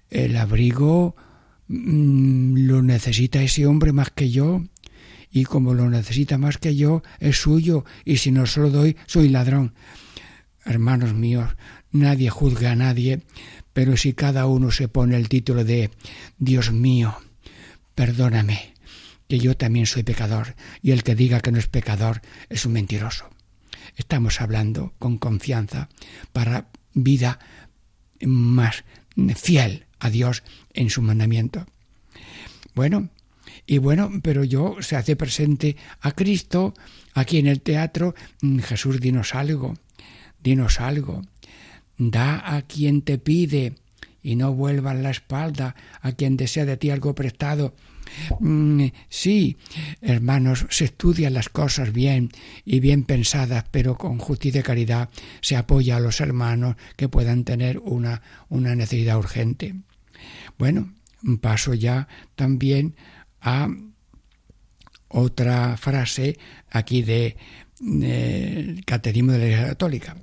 el 0.09 0.37
abrigo 0.37 1.15
mm, 1.67 2.67
lo 2.67 2.81
necesita 2.81 3.41
ese 3.41 3.65
hombre 3.65 3.91
más 3.91 4.11
que 4.11 4.29
yo, 4.29 4.63
y 5.29 5.43
como 5.43 5.73
lo 5.73 5.89
necesita 5.89 6.37
más 6.37 6.57
que 6.57 6.77
yo, 6.77 7.03
es 7.19 7.37
suyo, 7.37 7.83
y 8.05 8.17
si 8.17 8.31
no 8.31 8.45
se 8.45 8.61
lo 8.61 8.69
doy, 8.69 8.95
soy 9.05 9.27
ladrón. 9.27 9.73
Hermanos 10.65 11.13
míos, 11.13 11.55
nadie 11.91 12.31
juzga 12.31 12.71
a 12.71 12.75
nadie, 12.75 13.21
pero 13.71 13.95
si 13.97 14.13
cada 14.13 14.47
uno 14.47 14.71
se 14.71 14.87
pone 14.87 15.15
el 15.15 15.29
título 15.29 15.63
de 15.63 15.91
Dios 16.39 16.71
mío, 16.71 17.15
perdóname, 17.93 18.73
que 19.27 19.37
yo 19.37 19.55
también 19.55 19.85
soy 19.85 20.01
pecador, 20.01 20.55
y 20.81 20.91
el 20.91 21.03
que 21.03 21.13
diga 21.15 21.39
que 21.39 21.51
no 21.51 21.59
es 21.59 21.67
pecador 21.67 22.21
es 22.49 22.65
un 22.65 22.73
mentiroso. 22.73 23.29
Estamos 23.95 24.41
hablando 24.41 24.93
con 24.97 25.19
confianza 25.19 25.87
para 26.33 26.67
vida 26.93 27.39
más 28.21 28.83
fiel 29.35 29.85
a 29.99 30.09
Dios 30.09 30.43
en 30.73 30.89
su 30.89 31.03
mandamiento. 31.03 31.67
Bueno, 32.73 33.09
y 33.67 33.77
bueno, 33.77 34.11
pero 34.21 34.43
yo 34.43 34.77
se 34.81 34.95
hace 34.95 35.15
presente 35.15 35.77
a 36.01 36.11
Cristo 36.11 36.73
aquí 37.13 37.37
en 37.37 37.47
el 37.47 37.61
teatro. 37.61 38.15
Mm, 38.41 38.59
Jesús, 38.59 38.99
dinos 38.99 39.33
algo, 39.33 39.75
dinos 40.45 40.79
algo. 40.79 41.23
Da 41.97 42.55
a 42.55 42.61
quien 42.61 43.01
te 43.01 43.17
pide 43.17 43.73
y 44.21 44.35
no 44.35 44.53
vuelvas 44.53 44.95
la 44.95 45.09
espalda 45.09 45.75
a 46.01 46.13
quien 46.13 46.37
desea 46.37 46.65
de 46.65 46.77
ti 46.77 46.89
algo 46.91 47.13
prestado. 47.15 47.73
Mm, 48.39 48.85
sí, 49.09 49.57
hermanos, 50.01 50.67
se 50.69 50.85
estudian 50.85 51.33
las 51.33 51.49
cosas 51.49 51.91
bien 51.91 52.29
y 52.63 52.79
bien 52.79 53.03
pensadas, 53.03 53.65
pero 53.71 53.97
con 53.97 54.19
justicia 54.19 54.61
y 54.61 54.63
caridad 54.63 55.09
se 55.41 55.55
apoya 55.57 55.97
a 55.97 55.99
los 55.99 56.21
hermanos 56.21 56.75
que 56.95 57.09
puedan 57.09 57.43
tener 57.43 57.79
una, 57.79 58.21
una 58.47 58.75
necesidad 58.75 59.17
urgente. 59.17 59.75
Bueno, 60.59 60.93
paso 61.41 61.73
ya 61.73 62.07
también 62.35 62.95
a 63.41 63.67
otra 65.07 65.77
frase 65.77 66.37
aquí 66.69 67.01
de, 67.01 67.37
del 67.79 68.83
Catecismo 68.85 69.31
de 69.31 69.39
la 69.39 69.45
Iglesia 69.45 69.67
Católica. 69.67 70.15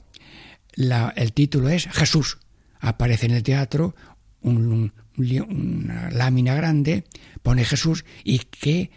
El 0.77 1.33
título 1.33 1.69
es 1.69 1.89
Jesús. 1.89 2.39
Aparece 2.81 3.27
en 3.27 3.33
el 3.33 3.43
teatro 3.43 3.95
una 4.41 6.11
lámina 6.11 6.55
grande, 6.55 7.05
pone 7.43 7.65
Jesús 7.65 8.05
y 8.25 8.39
qué 8.39 8.91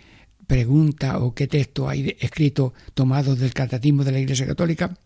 pregunta 0.48 1.20
o 1.20 1.34
qué 1.34 1.48
texto 1.48 1.90
hay 1.90 2.16
escrito 2.20 2.74
tomado 2.94 3.36
del 3.36 3.54
Catecismo 3.54 4.04
de 4.04 4.12
la 4.12 4.20
Iglesia 4.20 4.48
Católica. 4.48 4.98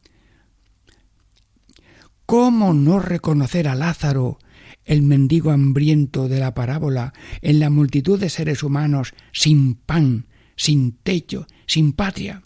¿Cómo 2.26 2.74
no 2.74 3.00
reconocer 3.00 3.68
a 3.68 3.76
Lázaro 3.76 4.38
el 4.86 5.02
mendigo 5.02 5.52
hambriento 5.52 6.28
de 6.28 6.40
la 6.40 6.54
parábola, 6.54 7.14
en 7.42 7.60
la 7.60 7.70
multitud 7.70 8.20
de 8.20 8.30
seres 8.30 8.64
humanos 8.64 9.14
sin 9.34 9.76
pan, 9.76 10.28
sin 10.56 10.92
techo, 10.92 11.48
sin 11.66 11.94
patria? 11.94 12.44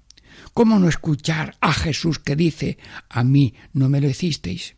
¿Cómo 0.54 0.80
no 0.80 0.88
escuchar 0.88 1.56
a 1.62 1.74
Jesús 1.74 2.20
que 2.20 2.36
dice, 2.36 2.78
a 3.10 3.24
mí 3.24 3.54
no 3.74 3.90
me 3.90 4.02
lo 4.02 4.10
hicisteis? 4.10 4.76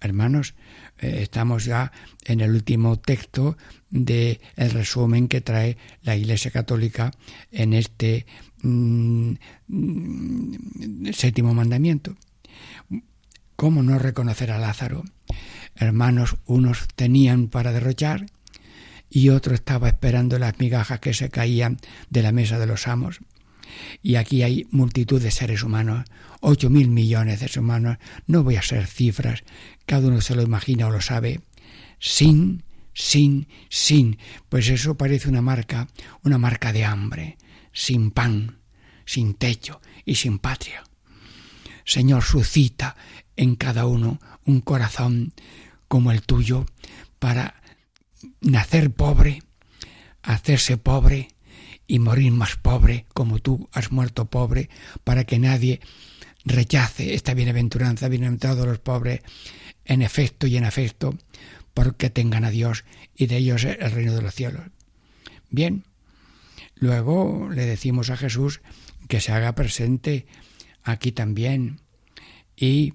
Hermanos, 0.00 0.54
eh, 0.98 1.18
estamos 1.22 1.64
ya 1.64 1.92
en 2.24 2.40
el 2.40 2.50
último 2.52 2.98
texto 2.98 3.56
del 3.90 4.40
el 4.56 4.70
resumen 4.70 5.28
que 5.28 5.40
trae 5.40 5.76
la 6.02 6.16
Iglesia 6.16 6.50
Católica 6.50 7.12
en 7.52 7.74
este 7.74 8.26
mm, 8.62 9.32
mm, 9.68 11.12
séptimo 11.12 11.54
mandamiento. 11.54 12.16
¿Cómo 13.56 13.82
no 13.82 13.98
reconocer 13.98 14.50
a 14.50 14.58
Lázaro? 14.58 15.04
hermanos, 15.76 16.36
unos 16.46 16.88
tenían 16.94 17.48
para 17.48 17.72
derrochar 17.72 18.26
y 19.08 19.30
otro 19.30 19.54
estaba 19.54 19.88
esperando 19.88 20.38
las 20.38 20.58
migajas 20.58 21.00
que 21.00 21.14
se 21.14 21.30
caían 21.30 21.78
de 22.10 22.22
la 22.22 22.32
mesa 22.32 22.58
de 22.58 22.66
los 22.66 22.86
amos. 22.86 23.20
Y 24.02 24.16
aquí 24.16 24.42
hay 24.42 24.66
multitud 24.70 25.20
de 25.20 25.30
seres 25.30 25.62
humanos, 25.62 26.04
ocho 26.40 26.70
mil 26.70 26.88
millones 26.88 27.34
de 27.34 27.38
seres 27.48 27.56
humanos, 27.58 27.98
no 28.26 28.42
voy 28.42 28.56
a 28.56 28.62
ser 28.62 28.86
cifras, 28.86 29.42
cada 29.86 30.08
uno 30.08 30.20
se 30.20 30.34
lo 30.34 30.42
imagina 30.42 30.86
o 30.86 30.90
lo 30.90 31.00
sabe, 31.00 31.40
sin, 31.98 32.64
sin, 32.94 33.48
sin, 33.68 34.18
pues 34.48 34.68
eso 34.68 34.96
parece 34.96 35.28
una 35.28 35.42
marca, 35.42 35.88
una 36.22 36.38
marca 36.38 36.72
de 36.72 36.84
hambre, 36.84 37.38
sin 37.72 38.10
pan, 38.10 38.58
sin 39.04 39.34
techo 39.34 39.80
y 40.04 40.14
sin 40.16 40.38
patria. 40.38 40.84
Señor, 41.84 42.22
suscita 42.22 42.96
en 43.36 43.56
cada 43.56 43.86
uno 43.86 44.20
un 44.44 44.60
corazón 44.60 45.32
como 45.88 46.12
el 46.12 46.22
tuyo 46.22 46.66
para 47.18 47.60
nacer 48.40 48.90
pobre, 48.90 49.42
hacerse 50.22 50.76
pobre 50.76 51.28
y 51.90 51.98
morir 51.98 52.30
más 52.30 52.54
pobre 52.54 53.04
como 53.12 53.40
tú 53.40 53.68
has 53.72 53.90
muerto 53.90 54.30
pobre, 54.30 54.70
para 55.02 55.24
que 55.24 55.40
nadie 55.40 55.80
rechace 56.44 57.14
esta 57.14 57.34
bienaventuranza, 57.34 58.08
bienaventurados 58.08 58.64
los 58.64 58.78
pobres, 58.78 59.22
en 59.84 60.00
efecto 60.00 60.46
y 60.46 60.56
en 60.56 60.64
afecto, 60.64 61.18
porque 61.74 62.08
tengan 62.08 62.44
a 62.44 62.50
Dios 62.50 62.84
y 63.16 63.26
de 63.26 63.38
ellos 63.38 63.64
el 63.64 63.90
reino 63.90 64.14
de 64.14 64.22
los 64.22 64.36
cielos. 64.36 64.62
Bien, 65.50 65.82
luego 66.76 67.50
le 67.50 67.66
decimos 67.66 68.08
a 68.10 68.16
Jesús 68.16 68.60
que 69.08 69.20
se 69.20 69.32
haga 69.32 69.56
presente 69.56 70.26
aquí 70.84 71.10
también 71.10 71.80
y 72.54 72.94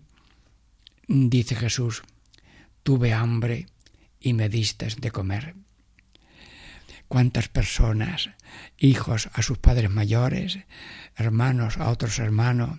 dice 1.10 1.56
Jesús, 1.56 2.04
tuve 2.82 3.12
hambre 3.12 3.66
y 4.22 4.32
me 4.32 4.48
diste 4.48 4.88
de 4.88 5.12
comer. 5.12 5.65
¿Cuántas 7.16 7.48
personas, 7.48 8.32
hijos 8.78 9.30
a 9.32 9.42
sus 9.42 9.58
padres 9.58 9.90
mayores, 9.90 10.60
hermanos 11.16 11.78
a 11.78 11.90
otros 11.90 12.20
hermanos, 12.20 12.72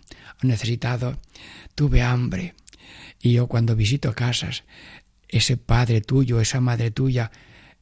han 0.43 0.51
necesitado? 0.51 1.19
Tuve 1.75 2.03
hambre. 2.03 2.55
Y 3.19 3.33
yo 3.33 3.47
cuando 3.47 3.75
visito 3.75 4.13
casas, 4.13 4.65
ese 5.27 5.57
padre 5.57 6.03
tuyo, 6.03 6.39
esa 6.39 6.61
madre 6.61 6.91
tuya, 6.91 7.33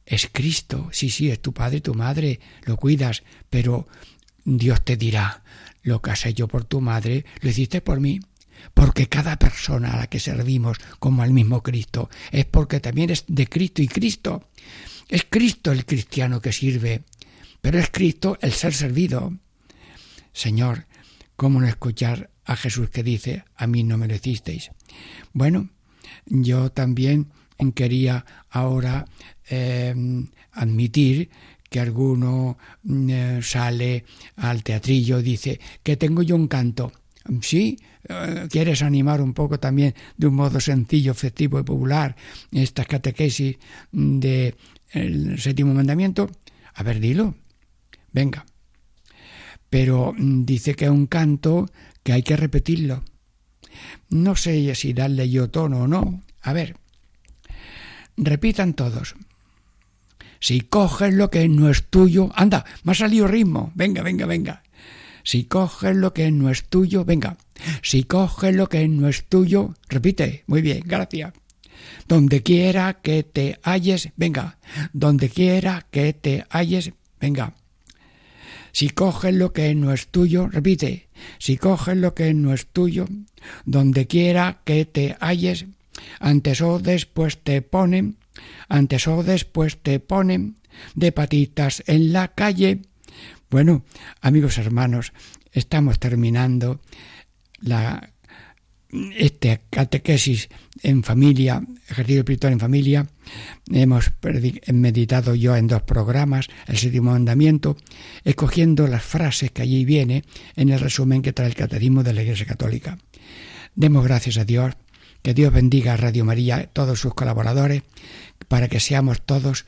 es 0.05 0.29
Cristo. 0.31 0.87
Sí, 0.93 1.09
sí, 1.09 1.29
es 1.29 1.41
tu 1.41 1.53
padre, 1.53 1.81
tu 1.81 1.93
madre, 1.93 2.39
lo 2.63 2.77
cuidas, 2.77 3.23
pero 3.49 3.89
Dios 4.45 4.81
te 4.85 4.95
dirá, 4.95 5.43
lo 5.83 6.01
que 6.01 6.11
has 6.11 6.25
hecho 6.25 6.47
por 6.47 6.63
tu 6.63 6.79
madre, 6.79 7.25
lo 7.41 7.49
hiciste 7.49 7.81
por 7.81 7.99
mí 7.99 8.21
porque 8.73 9.07
cada 9.07 9.37
persona 9.37 9.93
a 9.93 9.97
la 9.97 10.07
que 10.07 10.19
servimos 10.19 10.77
como 10.99 11.23
al 11.23 11.31
mismo 11.31 11.61
Cristo 11.61 12.09
es 12.31 12.45
porque 12.45 12.79
también 12.79 13.09
es 13.09 13.25
de 13.27 13.47
Cristo 13.47 13.81
y 13.81 13.87
Cristo. 13.87 14.47
Es 15.07 15.25
Cristo 15.29 15.71
el 15.71 15.85
cristiano 15.85 16.41
que 16.41 16.51
sirve, 16.51 17.03
pero 17.61 17.79
es 17.79 17.89
Cristo 17.91 18.37
el 18.41 18.51
ser 18.53 18.73
servido. 18.73 19.33
Señor, 20.33 20.85
¿cómo 21.35 21.61
no 21.61 21.67
escuchar 21.67 22.29
a 22.43 22.55
Jesús 22.55 22.89
que 22.89 23.03
dice, 23.03 23.45
a 23.55 23.67
mí 23.67 23.83
no 23.83 23.97
me 23.97 24.07
lo 24.07 24.15
hicisteis? 24.15 24.71
Bueno, 25.33 25.69
yo 26.25 26.71
también 26.71 27.31
quería 27.73 28.25
ahora 28.49 29.05
em, 29.47 30.27
admitir 30.51 31.29
que 31.69 31.79
alguno 31.79 32.57
mm, 32.83 33.41
sale 33.41 34.05
al 34.37 34.63
teatrillo 34.63 35.19
y 35.19 35.23
dice 35.23 35.59
que 35.83 35.97
tengo 35.97 36.21
yo 36.21 36.35
un 36.35 36.47
canto. 36.47 36.91
Sí, 37.41 37.77
eh, 38.07 38.47
quieres 38.51 38.83
animar 38.83 39.21
un 39.21 39.33
poco 39.33 39.59
también 39.59 39.95
de 40.15 40.27
un 40.27 40.35
modo 40.35 40.59
sencillo, 40.59 41.11
efectivo 41.11 41.59
y 41.59 41.63
popular 41.63 42.15
esta 42.51 42.85
catequesis 42.85 43.57
del 43.91 44.55
el 44.95 45.39
séptimo 45.39 45.73
mandamiento, 45.73 46.29
a 46.73 46.83
ver, 46.83 46.99
dilo. 46.99 47.35
Venga. 48.11 48.45
Pero 49.69 50.13
mm, 50.17 50.45
dice 50.45 50.75
que 50.75 50.85
es 50.85 50.91
un 50.91 51.07
canto 51.07 51.69
que 52.03 52.13
hay 52.13 52.23
que 52.23 52.37
repetirlo. 52.37 53.03
No 54.09 54.35
sé 54.35 54.73
si 54.75 54.93
darle 54.93 55.29
yo 55.29 55.49
tono 55.49 55.81
o 55.81 55.87
no. 55.87 56.23
A 56.41 56.53
ver. 56.53 56.77
Repitan 58.17 58.73
todos. 58.73 59.15
Si 60.39 60.61
coges 60.61 61.13
lo 61.13 61.29
que 61.29 61.49
no 61.49 61.69
es 61.69 61.89
tuyo, 61.89 62.29
anda, 62.35 62.65
me 62.83 62.91
ha 62.91 62.95
salido 62.95 63.27
ritmo. 63.27 63.71
Venga, 63.75 64.03
venga, 64.03 64.25
venga. 64.25 64.63
Si 65.23 65.45
coges 65.45 65.95
lo 65.95 66.13
que 66.13 66.31
no 66.31 66.49
es 66.49 66.65
tuyo, 66.69 67.03
venga. 67.03 67.37
Si 67.81 68.03
coges 68.03 68.55
lo 68.55 68.69
que 68.69 68.87
no 68.87 69.09
es 69.09 69.25
tuyo, 69.27 69.73
repite. 69.89 70.43
Muy 70.45 70.61
bien, 70.61 70.83
gracias. 70.85 71.33
Donde 72.07 72.43
quiera 72.43 73.01
que 73.01 73.23
te 73.23 73.59
halles, 73.63 74.09
venga. 74.15 74.57
Donde 74.93 75.29
quiera 75.29 75.85
que 75.91 76.13
te 76.13 76.45
halles, 76.49 76.91
venga. 77.19 77.53
Si 78.71 78.89
coges 78.89 79.33
lo 79.33 79.53
que 79.53 79.73
no 79.73 79.93
es 79.93 80.07
tuyo, 80.07 80.47
repite. 80.47 81.07
Si 81.39 81.57
coges 81.57 81.95
lo 81.95 82.13
que 82.13 82.33
no 82.33 82.53
es 82.53 82.67
tuyo, 82.67 83.07
donde 83.63 84.05
quiera 84.05 84.61
que 84.65 84.85
te 84.85 85.15
halles, 85.21 85.65
antes 86.19 86.61
o 86.61 86.79
después 86.79 87.37
te 87.41 87.61
ponen, 87.61 88.17
antes 88.67 89.07
o 89.07 89.23
después 89.23 89.77
te 89.81 90.01
ponen 90.01 90.57
de 90.93 91.11
patitas 91.11 91.83
en 91.87 92.11
la 92.11 92.29
calle, 92.29 92.81
Bueno, 93.49 93.85
amigos 94.19 94.57
hermanos, 94.57 95.13
estamos 95.53 95.99
terminando 95.99 96.81
la 97.61 98.09
este 99.15 99.61
catequesis 99.69 100.49
en 100.83 101.03
familia, 101.03 101.61
ejercicio 101.89 102.19
espiritual 102.21 102.53
en 102.53 102.59
familia, 102.59 103.07
hemos 103.71 104.11
meditado 104.73 105.35
yo 105.35 105.55
en 105.55 105.67
dos 105.67 105.83
programas, 105.83 106.47
el 106.67 106.77
séptimo 106.77 107.11
mandamiento, 107.11 107.77
escogiendo 108.23 108.87
las 108.87 109.03
frases 109.03 109.51
que 109.51 109.61
allí 109.61 109.85
viene 109.85 110.23
en 110.55 110.69
el 110.69 110.79
resumen 110.79 111.21
que 111.21 111.33
trae 111.33 111.47
el 111.47 111.55
catecismo 111.55 112.03
de 112.03 112.13
la 112.13 112.23
Iglesia 112.23 112.45
Católica. 112.45 112.97
Demos 113.75 114.03
gracias 114.03 114.37
a 114.37 114.45
Dios, 114.45 114.73
que 115.21 115.33
Dios 115.33 115.51
bendiga 115.51 115.93
a 115.93 115.97
Radio 115.97 116.23
María, 116.23 116.69
todos 116.71 116.99
sus 116.99 117.13
colaboradores, 117.13 117.83
para 118.47 118.67
que 118.67 118.79
seamos 118.79 119.25
todos 119.25 119.65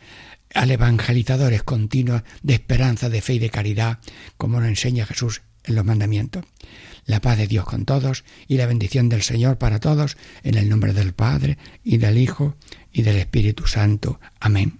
al 0.53 0.71
evangelizadores 0.71 1.63
continuos 1.63 2.23
de 2.41 2.53
esperanza, 2.53 3.09
de 3.09 3.21
fe 3.21 3.35
y 3.35 3.39
de 3.39 3.49
caridad, 3.49 3.99
como 4.37 4.59
nos 4.59 4.69
enseña 4.69 5.05
Jesús 5.05 5.41
en 5.63 5.75
los 5.75 5.85
mandamientos. 5.85 6.45
La 7.07 7.21
paz 7.21 7.37
de 7.37 7.47
Dios 7.47 7.65
con 7.65 7.85
todos 7.85 8.23
y 8.47 8.57
la 8.57 8.67
bendición 8.67 9.09
del 9.09 9.23
Señor 9.23 9.57
para 9.57 9.79
todos, 9.79 10.17
en 10.43 10.55
el 10.55 10.69
nombre 10.69 10.93
del 10.93 11.13
Padre 11.13 11.57
y 11.83 11.97
del 11.97 12.17
Hijo 12.19 12.55
y 12.91 13.01
del 13.01 13.15
Espíritu 13.15 13.65
Santo. 13.65 14.19
Amén. 14.39 14.79